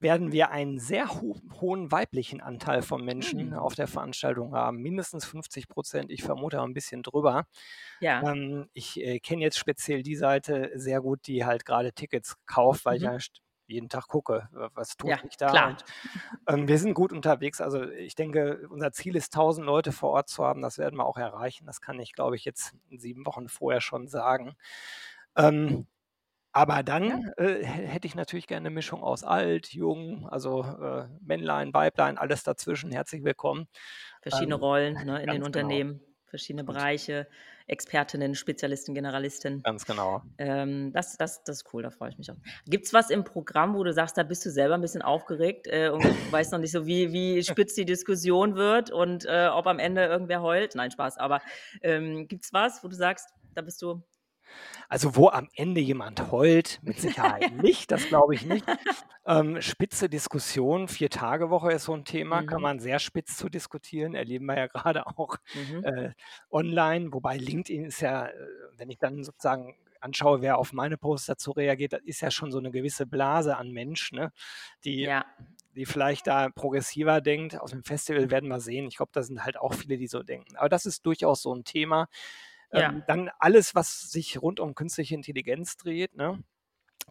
werden 0.00 0.32
wir 0.32 0.50
einen 0.50 0.78
sehr 0.78 1.08
ho 1.14 1.36
hohen 1.60 1.92
weiblichen 1.92 2.40
Anteil 2.40 2.82
von 2.82 3.04
Menschen 3.04 3.54
Mhm. 3.54 3.56
auf 3.56 3.74
der 3.76 3.86
Veranstaltung 3.88 4.54
haben, 4.54 4.78
mindestens 4.82 5.24
50 5.24 5.68
%, 5.68 6.10
ich 6.10 6.22
vermute 6.22 6.60
auch 6.60 6.66
'n 6.66 6.74
bisschen 6.74 7.02
drüber. 7.02 7.44
Ja. 8.02 8.26
Ähm, 8.26 8.68
ich, 8.74 9.00
äh, 9.00 9.20
kenne 9.20 9.42
jetzt 9.44 9.58
speziell 9.58 10.02
die 10.02 10.16
Seite 10.16 10.72
sehr 10.76 11.00
gut, 11.02 11.26
die 11.28 11.44
halt 11.46 11.64
grade 11.66 11.92
Tickets 11.92 12.36
kauft, 12.46 12.84
weil 12.86 12.96
ich 12.98 13.02
Mhm. 13.02 13.04
ja 13.04 13.18
st 13.20 13.40
jeden 13.68 13.88
Tag 13.88 14.08
gucke, 14.08 14.48
was 14.74 14.96
tut 14.96 15.12
Ja, 15.12 15.20
sich 15.20 15.36
da 15.36 15.58
und, 15.58 15.84
ähm, 16.48 16.68
wir 16.68 16.78
sind 16.78 16.94
gut 16.94 17.12
unterwegs. 17.12 17.60
Also, 17.60 17.84
ich 17.90 18.14
denke, 18.16 18.68
unser 18.70 18.92
Ziel 18.92 19.16
ist, 19.16 19.32
1.000 19.34 19.66
Leute 19.66 19.92
vor 19.92 20.10
Ort 20.12 20.28
zu 20.30 20.44
haben. 20.44 20.62
Das 20.62 20.78
werden 20.78 20.96
wir 20.98 21.06
auch 21.06 21.18
erreichen. 21.18 21.66
Das 21.66 21.80
kann 21.80 22.00
ich, 22.00 22.12
glaube 22.14 22.36
ich, 22.36 22.44
jetzt 22.46 22.74
7 22.90 23.26
Wochen 23.26 23.48
vorher 23.48 23.80
schon 23.82 24.08
sagen. 24.08 24.56
Ähm, 25.36 25.86
aber 26.52 26.82
dann, 26.84 27.32
äh, 27.38 27.64
hä 27.64 27.86
hätte 27.88 28.06
ich 28.08 28.14
natürlich 28.16 28.46
gerne 28.48 28.64
'ne 28.70 28.74
Mischung 28.74 29.02
aus 29.04 29.24
alt, 29.24 29.72
jung, 29.74 30.28
also, 30.28 30.62
äh, 30.64 31.08
Männlein, 31.22 31.74
Weiblein, 31.74 32.18
alles 32.18 32.44
dazwischen. 32.44 32.92
Herzlich 32.92 33.24
willkommen. 33.24 33.68
Verschiedene 34.22 34.54
Ähm, 34.54 34.56
Rollen, 34.56 35.04
ne, 35.04 35.22
in 35.22 35.30
den 35.30 35.42
genau. 35.42 35.42
Unternehmen, 35.42 36.00
verschiedene 36.24 36.64
Und 36.66 36.74
Bereiche. 36.74 37.28
Expertinnen, 37.66 38.34
Spezialisten, 38.34 38.94
Generalisten. 38.94 39.62
Ganz 39.62 39.84
genau. 39.84 40.22
Ähm, 40.38 40.92
das, 40.92 41.16
das, 41.16 41.42
das 41.44 41.58
ist 41.58 41.74
cool, 41.74 41.82
da 41.82 41.90
freue 41.90 42.10
ich 42.10 42.18
mich 42.18 42.30
auch. 42.30 42.36
Gibt 42.66 42.86
es 42.86 42.92
was 42.92 43.10
im 43.10 43.24
Programm, 43.24 43.74
wo 43.74 43.82
du 43.82 43.92
sagst, 43.92 44.16
da 44.16 44.22
bist 44.22 44.44
du 44.46 44.50
selber 44.50 44.74
ein 44.74 44.80
bisschen 44.80 45.02
aufgeregt 45.02 45.66
äh, 45.66 45.90
und 45.90 46.04
weißt 46.32 46.52
noch 46.52 46.58
nicht 46.58 46.72
so, 46.72 46.86
wie, 46.86 47.12
wie 47.12 47.42
spitz 47.42 47.74
die 47.74 47.84
Diskussion 47.84 48.54
wird 48.54 48.90
und 48.90 49.24
äh, 49.26 49.48
ob 49.52 49.66
am 49.66 49.78
Ende 49.78 50.04
irgendwer 50.04 50.42
heult? 50.42 50.74
Nein, 50.74 50.90
Spaß. 50.90 51.18
Aber 51.18 51.40
ähm, 51.82 52.28
gibt 52.28 52.44
es 52.44 52.52
was, 52.52 52.84
wo 52.84 52.88
du 52.88 52.94
sagst, 52.94 53.30
da 53.54 53.62
bist 53.62 53.82
du 53.82 54.02
also 54.88 55.16
wo 55.16 55.28
am 55.28 55.48
Ende 55.54 55.80
jemand 55.80 56.30
heult, 56.30 56.80
mit 56.82 56.98
Sicherheit 56.98 57.50
nicht, 57.50 57.90
das 57.90 58.08
glaube 58.08 58.34
ich 58.34 58.44
nicht. 58.44 58.66
Ähm, 59.26 59.60
spitze 59.60 60.08
Diskussion, 60.08 60.88
Vier-Tage-Woche 60.88 61.72
ist 61.72 61.84
so 61.84 61.94
ein 61.94 62.04
Thema, 62.04 62.42
kann 62.42 62.60
Mhm. 62.60 62.62
man 62.62 62.78
sehr 62.80 62.98
spitz 63.00 63.36
zu 63.36 63.48
diskutieren, 63.48 64.14
erleben 64.14 64.46
wir 64.46 64.56
ja 64.56 64.66
gerade 64.68 65.06
auch 65.06 65.36
Mhm. 65.54 65.82
äh, 65.82 66.10
online, 66.50 67.12
wobei 67.12 67.36
LinkedIn 67.36 67.86
ist 67.86 68.00
ja, 68.00 68.26
äh, 68.28 68.34
wenn 68.76 68.90
ich 68.90 68.98
dann 68.98 69.24
sozusagen 69.24 69.76
anschaue, 70.00 70.42
wer 70.42 70.58
auf 70.58 70.72
meine 70.72 70.96
Posts 70.98 71.26
dazu 71.26 71.50
reagiert, 71.52 71.94
das 71.94 72.02
ist 72.02 72.20
ja 72.20 72.30
schon 72.30 72.52
so 72.52 72.58
eine 72.58 72.70
gewisse 72.70 73.06
Blase 73.06 73.56
an 73.56 73.70
Menschen, 73.72 74.18
ne, 74.18 74.32
die 74.84 75.08
Ja, 75.08 75.24
die 75.74 75.84
vielleicht 75.86 76.26
da 76.26 76.48
progressiver 76.48 77.20
denkt. 77.20 77.60
Auf 77.60 77.70
dem 77.70 77.84
Festival 77.84 78.30
werden 78.30 78.48
wir 78.48 78.60
sehen. 78.60 78.86
Ich 78.88 78.96
glaube, 78.96 79.12
da 79.12 79.22
sind 79.22 79.44
halt 79.44 79.58
auch 79.58 79.74
viele, 79.74 79.98
die 79.98 80.06
so 80.06 80.22
denken. 80.22 80.56
Aber 80.56 80.70
das 80.70 80.86
ist 80.86 81.04
durchaus 81.04 81.42
so 81.42 81.54
ein 81.54 81.64
Thema. 81.64 82.08
Ähm, 82.76 82.98
ja, 82.98 83.04
dann 83.06 83.30
alles, 83.38 83.74
was 83.74 84.10
sich 84.10 84.40
rund 84.40 84.60
um 84.60 84.74
künstliche 84.74 85.14
Intelligenz 85.14 85.76
dreht, 85.76 86.14
ne? 86.16 86.42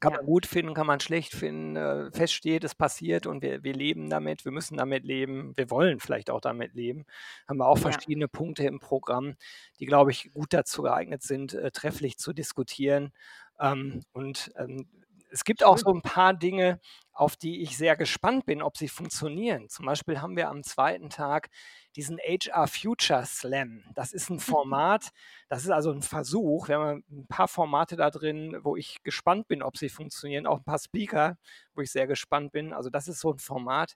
Kann 0.01 0.11
ja, 0.11 0.17
man 0.17 0.25
gut 0.25 0.45
finden, 0.45 0.73
kann 0.73 0.87
man 0.87 0.99
schlecht 0.99 1.33
finden, 1.33 1.77
äh, 1.77 2.11
feststeht, 2.11 2.65
es 2.65 2.75
passiert 2.75 3.27
und 3.27 3.41
wir, 3.41 3.63
wir 3.63 3.73
leben 3.73 4.09
damit, 4.09 4.43
wir 4.43 4.51
müssen 4.51 4.75
damit 4.75 5.05
leben, 5.05 5.53
wir 5.55 5.69
wollen 5.69 6.01
vielleicht 6.01 6.29
auch 6.29 6.41
damit 6.41 6.73
leben. 6.73 7.05
Haben 7.47 7.59
wir 7.59 7.67
auch 7.67 7.77
ja. 7.77 7.91
verschiedene 7.91 8.27
Punkte 8.27 8.65
im 8.65 8.81
Programm, 8.81 9.35
die, 9.79 9.85
glaube 9.85 10.11
ich, 10.11 10.33
gut 10.33 10.51
dazu 10.51 10.81
geeignet 10.81 11.23
sind, 11.23 11.53
äh, 11.53 11.71
trefflich 11.71 12.17
zu 12.17 12.33
diskutieren. 12.33 13.13
Ähm, 13.57 14.03
und 14.11 14.51
ähm, 14.57 14.85
es 15.35 15.43
gibt 15.43 15.65
auch 15.65 15.77
so 15.77 15.93
ein 15.93 16.01
paar 16.01 16.33
Dinge, 16.33 16.79
auf 17.11 17.35
die 17.35 17.61
ich 17.61 17.77
sehr 17.77 17.97
gespannt 17.97 18.45
bin, 18.45 18.61
ob 18.61 18.77
sie 18.77 18.87
funktionieren. 18.87 19.67
Zum 19.67 19.85
Beispiel 19.85 20.21
haben 20.21 20.37
wir 20.37 20.47
am 20.47 20.63
zweiten 20.63 21.09
Tag 21.09 21.49
diesen 21.97 22.19
HR 22.19 22.67
Future 22.67 23.25
Slam. 23.25 23.83
Das 23.95 24.13
ist 24.13 24.29
ein 24.29 24.39
Format, 24.39 25.09
das 25.49 25.65
ist 25.65 25.71
also 25.71 25.91
ein 25.91 26.03
Versuch. 26.03 26.69
Wir 26.69 26.79
haben 26.79 27.03
ein 27.11 27.27
paar 27.27 27.49
Formate 27.49 27.97
da 27.97 28.11
drin, 28.11 28.57
wo 28.63 28.77
ich 28.77 29.03
gespannt 29.03 29.49
bin, 29.49 29.61
ob 29.61 29.77
sie 29.77 29.89
funktionieren. 29.89 30.47
Auch 30.47 30.59
ein 30.59 30.63
paar 30.63 30.79
Speaker, 30.79 31.37
wo 31.73 31.81
ich 31.81 31.91
sehr 31.91 32.07
gespannt 32.07 32.53
bin. 32.53 32.71
Also 32.71 32.89
das 32.89 33.09
ist 33.09 33.19
so 33.19 33.33
ein 33.33 33.39
Format, 33.39 33.95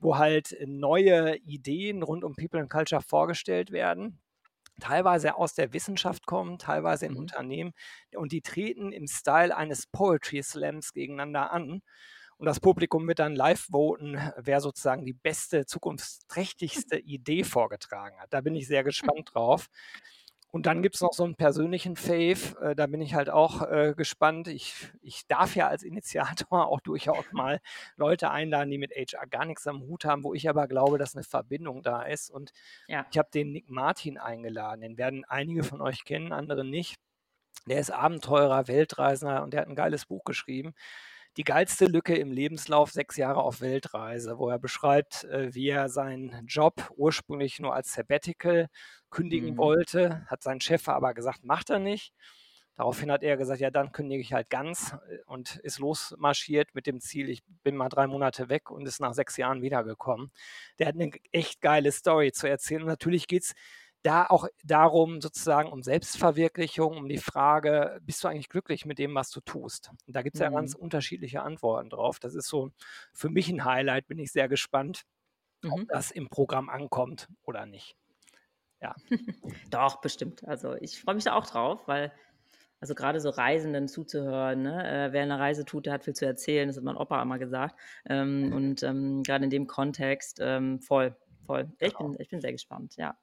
wo 0.00 0.18
halt 0.18 0.56
neue 0.66 1.36
Ideen 1.36 2.02
rund 2.02 2.24
um 2.24 2.34
People 2.34 2.60
and 2.60 2.68
Culture 2.70 3.00
vorgestellt 3.00 3.70
werden 3.70 4.18
teilweise 4.80 5.36
aus 5.36 5.54
der 5.54 5.72
Wissenschaft 5.72 6.26
kommen, 6.26 6.58
teilweise 6.58 7.06
in 7.06 7.14
Mhm. 7.14 7.16
Unternehmen 7.16 7.72
und 8.16 8.32
die 8.32 8.42
treten 8.42 8.92
im 8.92 9.06
Style 9.06 9.56
eines 9.56 9.86
Poetry 9.86 10.42
Slams 10.42 10.92
gegeneinander 10.92 11.52
an. 11.52 11.82
Und 12.36 12.46
das 12.46 12.60
Publikum 12.60 13.06
wird 13.08 13.20
dann 13.20 13.36
live 13.36 13.68
voten, 13.70 14.18
wer 14.36 14.60
sozusagen 14.60 15.04
die 15.04 15.12
beste, 15.14 15.66
zukunftsträchtigste 15.66 16.98
Idee 17.04 17.44
vorgetragen 17.44 18.18
hat. 18.20 18.32
Da 18.32 18.40
bin 18.40 18.54
ich 18.56 18.66
sehr 18.66 18.84
gespannt 18.84 19.30
drauf. 19.34 19.68
Und 20.54 20.66
dann 20.66 20.82
gibt 20.82 20.94
es 20.94 21.00
noch 21.00 21.12
so 21.12 21.24
einen 21.24 21.34
persönlichen 21.34 21.96
Fave, 21.96 22.56
äh, 22.60 22.76
da 22.76 22.86
bin 22.86 23.00
ich 23.00 23.14
halt 23.14 23.28
auch 23.28 23.62
äh, 23.62 23.92
gespannt. 23.96 24.46
Ich, 24.46 24.88
ich 25.02 25.26
darf 25.26 25.56
ja 25.56 25.66
als 25.66 25.82
Initiator 25.82 26.68
auch 26.68 26.78
durchaus 26.78 27.24
mal 27.32 27.60
Leute 27.96 28.30
einladen, 28.30 28.70
die 28.70 28.78
mit 28.78 28.92
HR 28.92 29.26
gar 29.26 29.46
nichts 29.46 29.66
am 29.66 29.80
Hut 29.82 30.04
haben, 30.04 30.22
wo 30.22 30.32
ich 30.32 30.48
aber 30.48 30.68
glaube, 30.68 30.96
dass 30.96 31.16
eine 31.16 31.24
Verbindung 31.24 31.82
da 31.82 32.02
ist. 32.02 32.30
Und 32.30 32.52
Ja. 32.86 33.04
ich 33.10 33.18
habe 33.18 33.28
den 33.34 33.50
Nick 33.50 33.68
Martin 33.68 34.16
eingeladen. 34.16 34.82
Den 34.82 34.96
werden 34.96 35.24
einige 35.24 35.64
von 35.64 35.80
euch 35.80 36.04
kennen, 36.04 36.30
andere 36.32 36.64
nicht. 36.64 37.00
Der 37.66 37.80
ist 37.80 37.90
Abenteurer, 37.90 38.68
Weltreisender 38.68 39.42
und 39.42 39.54
der 39.54 39.62
hat 39.62 39.68
ein 39.68 39.74
geiles 39.74 40.06
Buch 40.06 40.22
geschrieben. 40.22 40.72
Die 41.36 41.44
geilste 41.44 41.86
Lücke 41.86 42.14
im 42.16 42.30
Lebenslauf, 42.30 42.92
sechs 42.92 43.16
Jahre 43.16 43.42
auf 43.42 43.60
Weltreise, 43.60 44.38
wo 44.38 44.48
er 44.50 44.58
beschreibt, 44.58 45.24
äh, 45.24 45.52
wie 45.54 45.68
er 45.68 45.88
seinen 45.88 46.46
Job 46.46 46.90
ursprünglich 46.96 47.58
nur 47.60 47.74
als 47.74 47.92
Sabbatical 47.92 48.68
kündigen 49.10 49.50
Mhm. 49.52 49.56
wollte, 49.58 50.24
hat 50.28 50.42
sein 50.42 50.60
Chef 50.60 50.88
aber 50.88 51.12
gesagt, 51.14 51.44
macht 51.44 51.70
er 51.70 51.80
nicht. 51.80 52.12
Daraufhin 52.76 53.10
hat 53.12 53.22
er 53.22 53.36
gesagt, 53.36 53.60
ja, 53.60 53.70
dann 53.70 53.92
kündige 53.92 54.20
ich 54.20 54.32
halt 54.32 54.50
ganz 54.50 54.94
äh, 55.08 55.18
und 55.26 55.56
ist 55.58 55.78
losmarschiert 55.78 56.74
mit 56.74 56.86
dem 56.86 57.00
Ziel, 57.00 57.28
ich 57.28 57.42
bin 57.62 57.76
mal 57.76 57.88
drei 57.88 58.06
Monate 58.06 58.48
weg 58.48 58.70
und 58.70 58.86
ist 58.86 59.00
nach 59.00 59.14
sechs 59.14 59.36
Jahren 59.36 59.62
wiedergekommen. 59.62 60.32
Der 60.78 60.88
hat 60.88 60.94
eine 60.96 61.10
echt 61.32 61.60
geile 61.60 61.92
Story 61.92 62.32
zu 62.32 62.48
erzählen. 62.48 62.82
Und 62.82 62.88
natürlich 62.88 63.26
geht 63.28 63.42
es 63.44 63.54
da 64.04 64.26
auch 64.28 64.48
darum, 64.64 65.20
sozusagen 65.22 65.70
um 65.72 65.82
Selbstverwirklichung, 65.82 66.96
um 66.98 67.08
die 67.08 67.18
Frage, 67.18 68.00
bist 68.02 68.24
du 68.24 68.28
eigentlich 68.28 68.50
glücklich 68.50 68.86
mit 68.86 68.98
dem, 69.00 69.14
was 69.16 69.30
du 69.30 69.40
tust? 69.42 69.90
Und 70.06 70.16
da 70.16 70.22
gibt 70.22 70.36
es 70.36 70.40
ja 70.40 70.50
ganz 70.50 70.74
Mhm. 70.74 70.76
unterschiedliche 70.76 71.42
Antworten 71.42 71.90
drauf. 71.90 72.20
Das 72.20 72.34
ist 72.36 72.48
so 72.48 72.70
für 73.14 73.30
mich 73.30 73.48
ein 73.50 73.64
Highlight, 73.64 74.06
bin 74.08 74.18
ich 74.20 74.32
sehr 74.32 74.48
gespannt, 74.48 75.04
ob 75.68 75.80
Mhm. 75.80 75.88
das 75.88 76.10
im 76.12 76.28
Programm 76.30 76.68
ankommt 76.70 77.28
oder 77.44 77.66
nicht. 77.66 77.96
Ja. 78.82 78.96
Doch, 79.70 80.00
bestimmt. 80.00 80.46
Also 80.46 80.74
ich 80.74 81.00
freue 81.00 81.14
mich 81.14 81.24
da 81.24 81.34
auch 81.34 81.46
drauf, 81.46 81.86
weil 81.88 82.12
also 82.80 82.94
gerade 82.94 83.20
so 83.20 83.30
Reisenden 83.30 83.88
zuzuhören, 83.88 84.62
ne? 84.62 85.08
Äh, 85.08 85.12
wer 85.12 85.22
eine 85.22 85.38
Reise 85.38 85.64
tut, 85.64 85.86
der 85.86 85.94
hat 85.94 86.04
viel 86.04 86.14
zu 86.14 86.26
erzählen, 86.26 86.68
das 86.68 86.76
hat 86.76 86.84
mein 86.84 86.96
Opa 86.96 87.22
immer 87.22 87.38
gesagt. 87.38 87.76
Ähm, 88.06 88.52
und 88.52 88.82
ähm, 88.82 89.22
gerade 89.22 89.44
in 89.44 89.50
dem 89.50 89.66
Kontext 89.66 90.38
ähm, 90.42 90.80
voll, 90.80 91.16
voll. 91.46 91.72
Ich 91.80 91.96
Genau. 91.96 91.98
bin, 91.98 92.16
ich 92.20 92.28
bin 92.28 92.40
sehr 92.40 92.52
gespannt, 92.52 92.96
ja. 92.96 93.16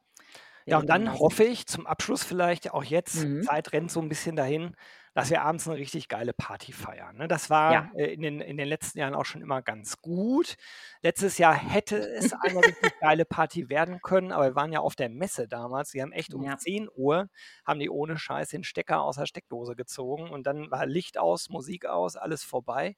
Ja, 0.68 0.78
und 0.80 0.88
dann 0.90 1.20
hoffe 1.20 1.44
ich 1.44 1.68
zum 1.68 1.88
Abschluss 1.88 2.24
vielleicht 2.24 2.72
auch 2.72 2.84
jetzt, 2.84 3.28
Mhm. 3.28 3.42
Zeit 3.42 3.74
rennt 3.74 3.92
so 3.92 4.02
ein 4.02 4.10
bisschen 4.10 4.36
dahin, 4.36 4.76
dass 5.14 5.30
wir 5.30 5.42
abends 5.44 5.68
eine 5.68 5.78
richtig 5.78 6.08
geile 6.08 6.34
Party 6.34 6.72
feiern, 6.74 7.18
ne? 7.18 7.28
Das 7.28 7.50
war, 7.50 7.82
Ja. 7.82 7.92
äh, 7.94 8.14
in 8.14 8.22
den 8.22 8.40
in 8.42 8.58
den 8.58 8.68
letzten 8.68 9.00
Jahren 9.00 9.14
auch 9.16 9.26
schon 9.26 9.42
immer 9.42 9.62
ganz 9.62 9.98
gut. 10.02 10.56
Letztes 11.04 11.38
Jahr 11.38 11.54
hätte 11.56 11.98
es 11.98 12.32
eine 12.42 12.66
richtig 12.66 12.94
geile 13.00 13.26
Party 13.26 13.70
werden 13.70 14.02
können, 14.02 14.32
aber 14.32 14.46
wir 14.52 14.56
waren 14.56 14.72
ja 14.74 14.80
auf 14.82 14.96
der 14.96 15.10
Messe 15.10 15.48
damals. 15.48 15.92
Die 15.92 16.02
haben 16.02 16.14
echt 16.14 16.34
um 16.34 16.48
Ja. 16.48 16.58
10:00 16.58 17.28
haben 17.66 17.80
die 17.80 17.90
ohne 17.90 18.18
Scheiß 18.18 18.50
den 18.50 18.64
Stecker 18.64 19.02
aus 19.04 19.18
der 19.18 19.26
Steckdose 19.28 19.76
gezogen 19.76 20.30
und 20.32 20.48
dann 20.48 20.72
war 20.72 20.86
Licht 20.86 21.18
aus, 21.18 21.50
Musik 21.50 21.86
aus, 21.86 22.16
alles 22.18 22.44
vorbei, 22.44 22.96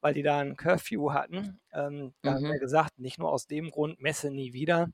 weil 0.00 0.14
die 0.14 0.22
da 0.22 0.40
'n 0.42 0.56
Curfew 0.56 1.12
hatten. 1.12 1.60
Ähm, 1.72 2.14
da 2.22 2.32
haben 2.34 2.46
wir 2.48 2.58
Mhm. 2.58 2.60
gesagt, 2.60 2.98
nicht 2.98 3.18
nur 3.18 3.30
aus 3.32 3.46
dem 3.46 3.70
Grund, 3.70 4.00
Messe 4.00 4.30
nie 4.30 4.52
wieder. 4.54 4.88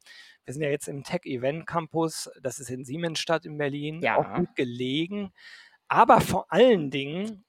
Wir 0.45 0.55
sind 0.55 0.63
ja 0.63 0.71
jetzt 0.71 0.89
im 0.89 1.05
Tech 1.05 1.23
Event 1.25 1.67
Campus, 1.67 2.31
das 2.43 2.59
ist 2.61 2.71
in 2.71 2.85
Siemensstadt 2.85 3.47
in 3.47 3.59
Berlin, 3.59 4.07
auch 4.13 4.33
Ja. 4.33 4.35
gut 4.35 4.55
gelegen. 4.57 5.33
Aber 5.91 6.21
vor 6.21 6.53
allen 6.53 6.91
Dingen, 6.91 7.45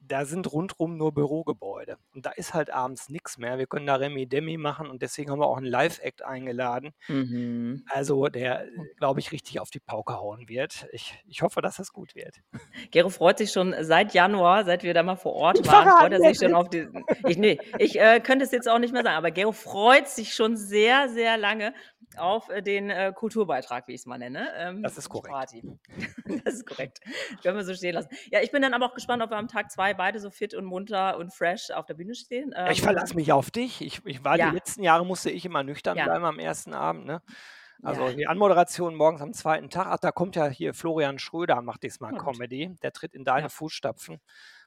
da 0.00 0.24
sind 0.26 0.52
rundrum 0.52 0.96
nur 0.98 1.12
Bürogebäude 1.14 1.98
und 2.14 2.26
da 2.26 2.30
ist 2.32 2.54
halt 2.54 2.70
abends 2.70 3.08
nix 3.08 3.38
mehr. 3.38 3.58
Wir 3.58 3.66
können 3.66 3.86
da 3.86 3.96
Remi-Demi 3.96 4.56
machen 4.58 4.88
und 4.90 5.02
deswegen 5.02 5.30
haben 5.30 5.40
wir 5.40 5.46
auch 5.48 5.58
'n 5.58 5.64
Live-Act 5.64 6.22
eingeladen. 6.24 6.92
Mhm. 7.08 7.84
Also, 7.88 8.28
der, 8.28 8.66
glaube 8.98 9.20
ich, 9.20 9.32
richtig 9.32 9.60
auf 9.60 9.70
die 9.70 9.80
Pauke 9.80 10.14
hauen 10.18 10.48
wird. 10.48 10.86
Ich 10.92 11.14
ich 11.26 11.42
hoffe, 11.42 11.62
dass 11.62 11.76
das 11.76 11.92
gut 11.92 12.14
wird. 12.16 12.36
Gero 12.92 13.10
freut 13.10 13.38
sich 13.38 13.52
schon 13.52 13.74
seit 13.80 14.14
Januar, 14.14 14.64
seit 14.64 14.82
wir 14.84 14.94
da 14.94 15.02
mal 15.02 15.16
vor 15.16 15.34
Ort 15.34 15.60
Ich 15.60 15.66
waren, 15.68 15.90
freut 15.90 16.12
er 16.12 16.20
sich 16.20 16.38
schon 16.38 16.54
auf 16.54 16.68
diesen 16.70 17.04
ich 17.26 17.38
ne, 17.38 17.58
ich, 17.78 17.98
äh, 18.00 18.20
könnte 18.20 18.44
es 18.44 18.52
jetzt 18.52 18.68
auch 18.68 18.78
nicht 18.78 18.92
mehr 18.92 19.02
sagen, 19.02 19.16
aber 19.16 19.30
Gero 19.30 19.52
freut 19.52 20.08
sich 20.08 20.34
schon 20.34 20.56
sehr, 20.56 21.08
sehr 21.08 21.38
lange 21.38 21.74
auf, 22.18 22.48
äh, 22.48 22.62
den, 22.62 22.90
äh, 22.90 23.12
Kulturbeitrag, 23.14 23.88
wie 23.88 23.94
ich's 23.94 24.06
mal 24.06 24.18
nenne, 24.18 24.48
ähm, 24.56 24.82
Das 24.82 24.96
ist 24.98 25.06
die 25.06 25.10
korrekt. 25.10 25.32
Party. 25.32 25.62
Das 26.44 26.54
ist 26.54 26.66
korrekt. 26.66 27.00
Können 27.42 27.56
wir 27.56 27.64
so 27.64 27.74
stehen 27.74 27.94
lassen. 27.94 28.08
Ja, 28.30 28.40
ich 28.40 28.50
bin 28.50 28.62
dann 28.62 28.74
aber 28.74 28.86
auch 28.86 28.94
gespannt, 28.94 29.22
ob 29.22 29.30
wir 29.30 29.36
am 29.36 29.48
Tag 29.48 29.70
2 29.70 29.94
beide 29.94 30.18
so 30.20 30.30
fit 30.30 30.54
und 30.54 30.64
munter 30.64 31.16
und 31.18 31.32
fresh 31.34 31.70
auf 31.70 31.86
der 31.86 31.94
Bühne 31.94 32.14
stehen. 32.14 32.52
Ja, 32.56 32.70
ich 32.70 32.78
Ähm, 32.78 32.84
verlasse 32.84 33.14
mich 33.14 33.32
auf 33.32 33.50
dich. 33.50 33.80
Ich 33.82 34.00
ich 34.04 34.24
war 34.24 34.34
die 34.34 34.40
ja. 34.40 34.50
letzten 34.50 34.82
Jahre 34.82 35.04
musste 35.06 35.30
ich 35.30 35.44
immer 35.44 35.62
nüchtern 35.62 35.96
Ja. 35.96 36.04
bleiben 36.04 36.24
am 36.24 36.38
ersten 36.38 36.74
Abend, 36.74 37.06
ne? 37.06 37.22
Also, 37.84 38.06
Ja. 38.06 38.12
die 38.14 38.26
Anmoderation 38.28 38.94
morgens 38.94 39.20
am 39.22 39.32
zweiten 39.32 39.68
Tag 39.68 39.86
ach, 39.88 39.98
da 39.98 40.12
kommt 40.12 40.36
ja 40.36 40.46
hier 40.46 40.72
Florian 40.72 41.18
Schröder, 41.18 41.60
macht 41.62 41.82
diesmal 41.82 42.12
gut. 42.12 42.20
Comedy. 42.22 42.76
Der 42.82 42.92
tritt 42.92 43.14
in 43.14 43.24
deine. 43.24 43.50
Fußstapfen. 43.50 44.20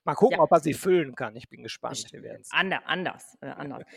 Mal 0.04 0.16
gucken, 0.16 0.40
ob 0.40 0.52
er 0.52 0.60
sie 0.60 0.74
füllen 0.74 1.16
kann. 1.16 1.36
Ich 1.36 1.48
bin 1.50 1.64
gespannt. 1.64 2.06
Wir 2.12 2.22
werden's 2.22 2.52
Ander 2.52 2.82
anders, 2.86 3.38
äh, 3.42 3.48
anders. 3.48 3.84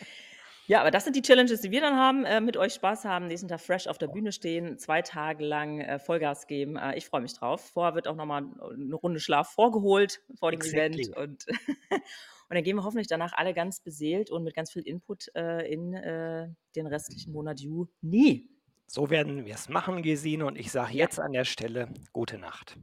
Ja, 0.68 0.80
aber 0.82 0.90
das 0.90 1.04
sind 1.04 1.16
die 1.16 1.22
Challenges, 1.22 1.62
die 1.62 1.70
wir 1.70 1.80
dann 1.80 1.96
haben, 1.96 2.26
äh, 2.26 2.42
mit 2.42 2.58
euch 2.58 2.74
Spaß 2.74 3.06
haben, 3.06 3.26
nächsten 3.26 3.48
Tag 3.48 3.60
fresh 3.62 3.86
auf 3.86 3.96
der 3.96 4.08
Bühne 4.08 4.32
stehen, 4.32 4.76
2 4.76 5.00
Tage 5.00 5.42
lang, 5.42 5.80
äh, 5.80 5.98
Vollgas 5.98 6.46
geben. 6.46 6.76
Äh, 6.76 6.94
ich 6.98 7.06
freue 7.06 7.22
mich 7.22 7.32
drauf. 7.32 7.70
Vorher 7.72 7.94
wird 7.94 8.06
auch 8.06 8.14
noch 8.14 8.26
mal 8.26 8.42
'ne 8.76 8.94
Runde 8.94 9.18
Schlaf 9.18 9.50
vorgeholt 9.54 10.20
vor 10.38 10.50
dem 10.50 10.60
Event 10.60 10.98
Exactly. 10.98 11.24
und 11.24 11.46
und 11.90 12.02
dann 12.54 12.62
gehen 12.62 12.76
wir 12.76 12.84
hoffentlich 12.84 13.06
danach 13.06 13.32
alle 13.32 13.54
ganz 13.54 13.80
beseelt 13.80 14.30
und 14.30 14.44
mit 14.44 14.54
ganz 14.54 14.70
viel 14.70 14.82
Input, 14.82 15.34
äh, 15.34 15.66
in, 15.72 15.94
äh, 15.94 16.48
den 16.76 16.86
restlichen 16.86 17.32
Monat 17.32 17.60
Juni. 17.60 18.50
So 18.86 19.08
werden 19.08 19.46
wir's 19.46 19.70
machen, 19.70 20.02
Gesine, 20.02 20.44
und 20.44 20.58
ich 20.58 20.70
sage 20.70 20.92
jetzt 20.92 21.18
an 21.18 21.32
der 21.32 21.44
Stelle 21.44 21.88
gute 22.12 22.36
Nacht. 22.36 22.76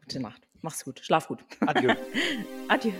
Gute 0.00 0.20
Nacht. 0.20 0.48
Mach's 0.62 0.82
gut. 0.82 1.00
Schlaf 1.00 1.28
gut. 1.28 1.44
Adieu. 1.60 1.94
Adieu. 2.68 2.92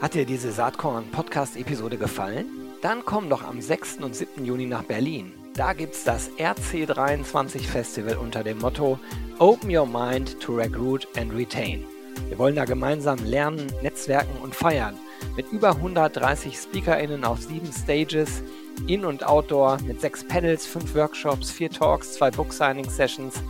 Hat 0.00 0.14
dir 0.14 0.24
diese 0.24 0.52
Saatkorn 0.52 1.10
Podcast 1.10 1.56
Episode 1.56 1.98
gefallen? 1.98 2.67
Dann 2.80 3.04
komm 3.04 3.28
doch 3.28 3.42
am 3.42 3.60
6. 3.60 3.98
und 4.02 4.14
7. 4.14 4.44
Juni 4.44 4.66
nach 4.66 4.84
Berlin. 4.84 5.32
Da 5.54 5.72
gibt 5.72 5.94
es 5.94 6.04
das 6.04 6.30
RC23 6.38 7.58
Festival 7.62 8.16
unter 8.16 8.44
dem 8.44 8.58
Motto 8.58 9.00
Open 9.40 9.74
Your 9.74 9.86
Mind 9.86 10.38
to 10.38 10.54
Recruit 10.54 11.08
and 11.16 11.34
Retain. 11.34 11.84
Wir 12.28 12.38
wollen 12.38 12.54
da 12.54 12.64
gemeinsam 12.64 13.18
lernen, 13.24 13.66
netzwerken 13.82 14.38
und 14.42 14.54
feiern. 14.54 14.96
Mit 15.34 15.50
über 15.50 15.70
130 15.70 16.56
SpeakerInnen 16.56 17.24
auf 17.24 17.42
sieben 17.42 17.72
Stages, 17.72 18.44
in- 18.86 19.04
und 19.04 19.26
Outdoor, 19.26 19.78
mit 19.84 20.00
sechs 20.00 20.22
Panels, 20.22 20.64
fünf 20.64 20.94
Workshops, 20.94 21.50
vier 21.50 21.70
Talks, 21.70 22.12
zwei 22.12 22.30
Book-Signing-Sessions, 22.30 23.42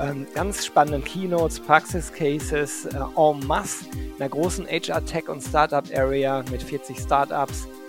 ähm, 0.00 0.24
ganz 0.34 0.64
spannenden 0.64 1.02
Keynotes, 1.02 1.58
Praxis-Cases 1.58 2.86
äh, 2.86 2.96
en 3.16 3.44
masse, 3.44 3.86
einer 4.20 4.28
großen 4.28 4.68
HR-Tech- 4.68 5.28
und 5.28 5.42
Startup-Area 5.42 6.44
mit 6.52 6.62
40 6.62 6.96
Startups 7.00 7.66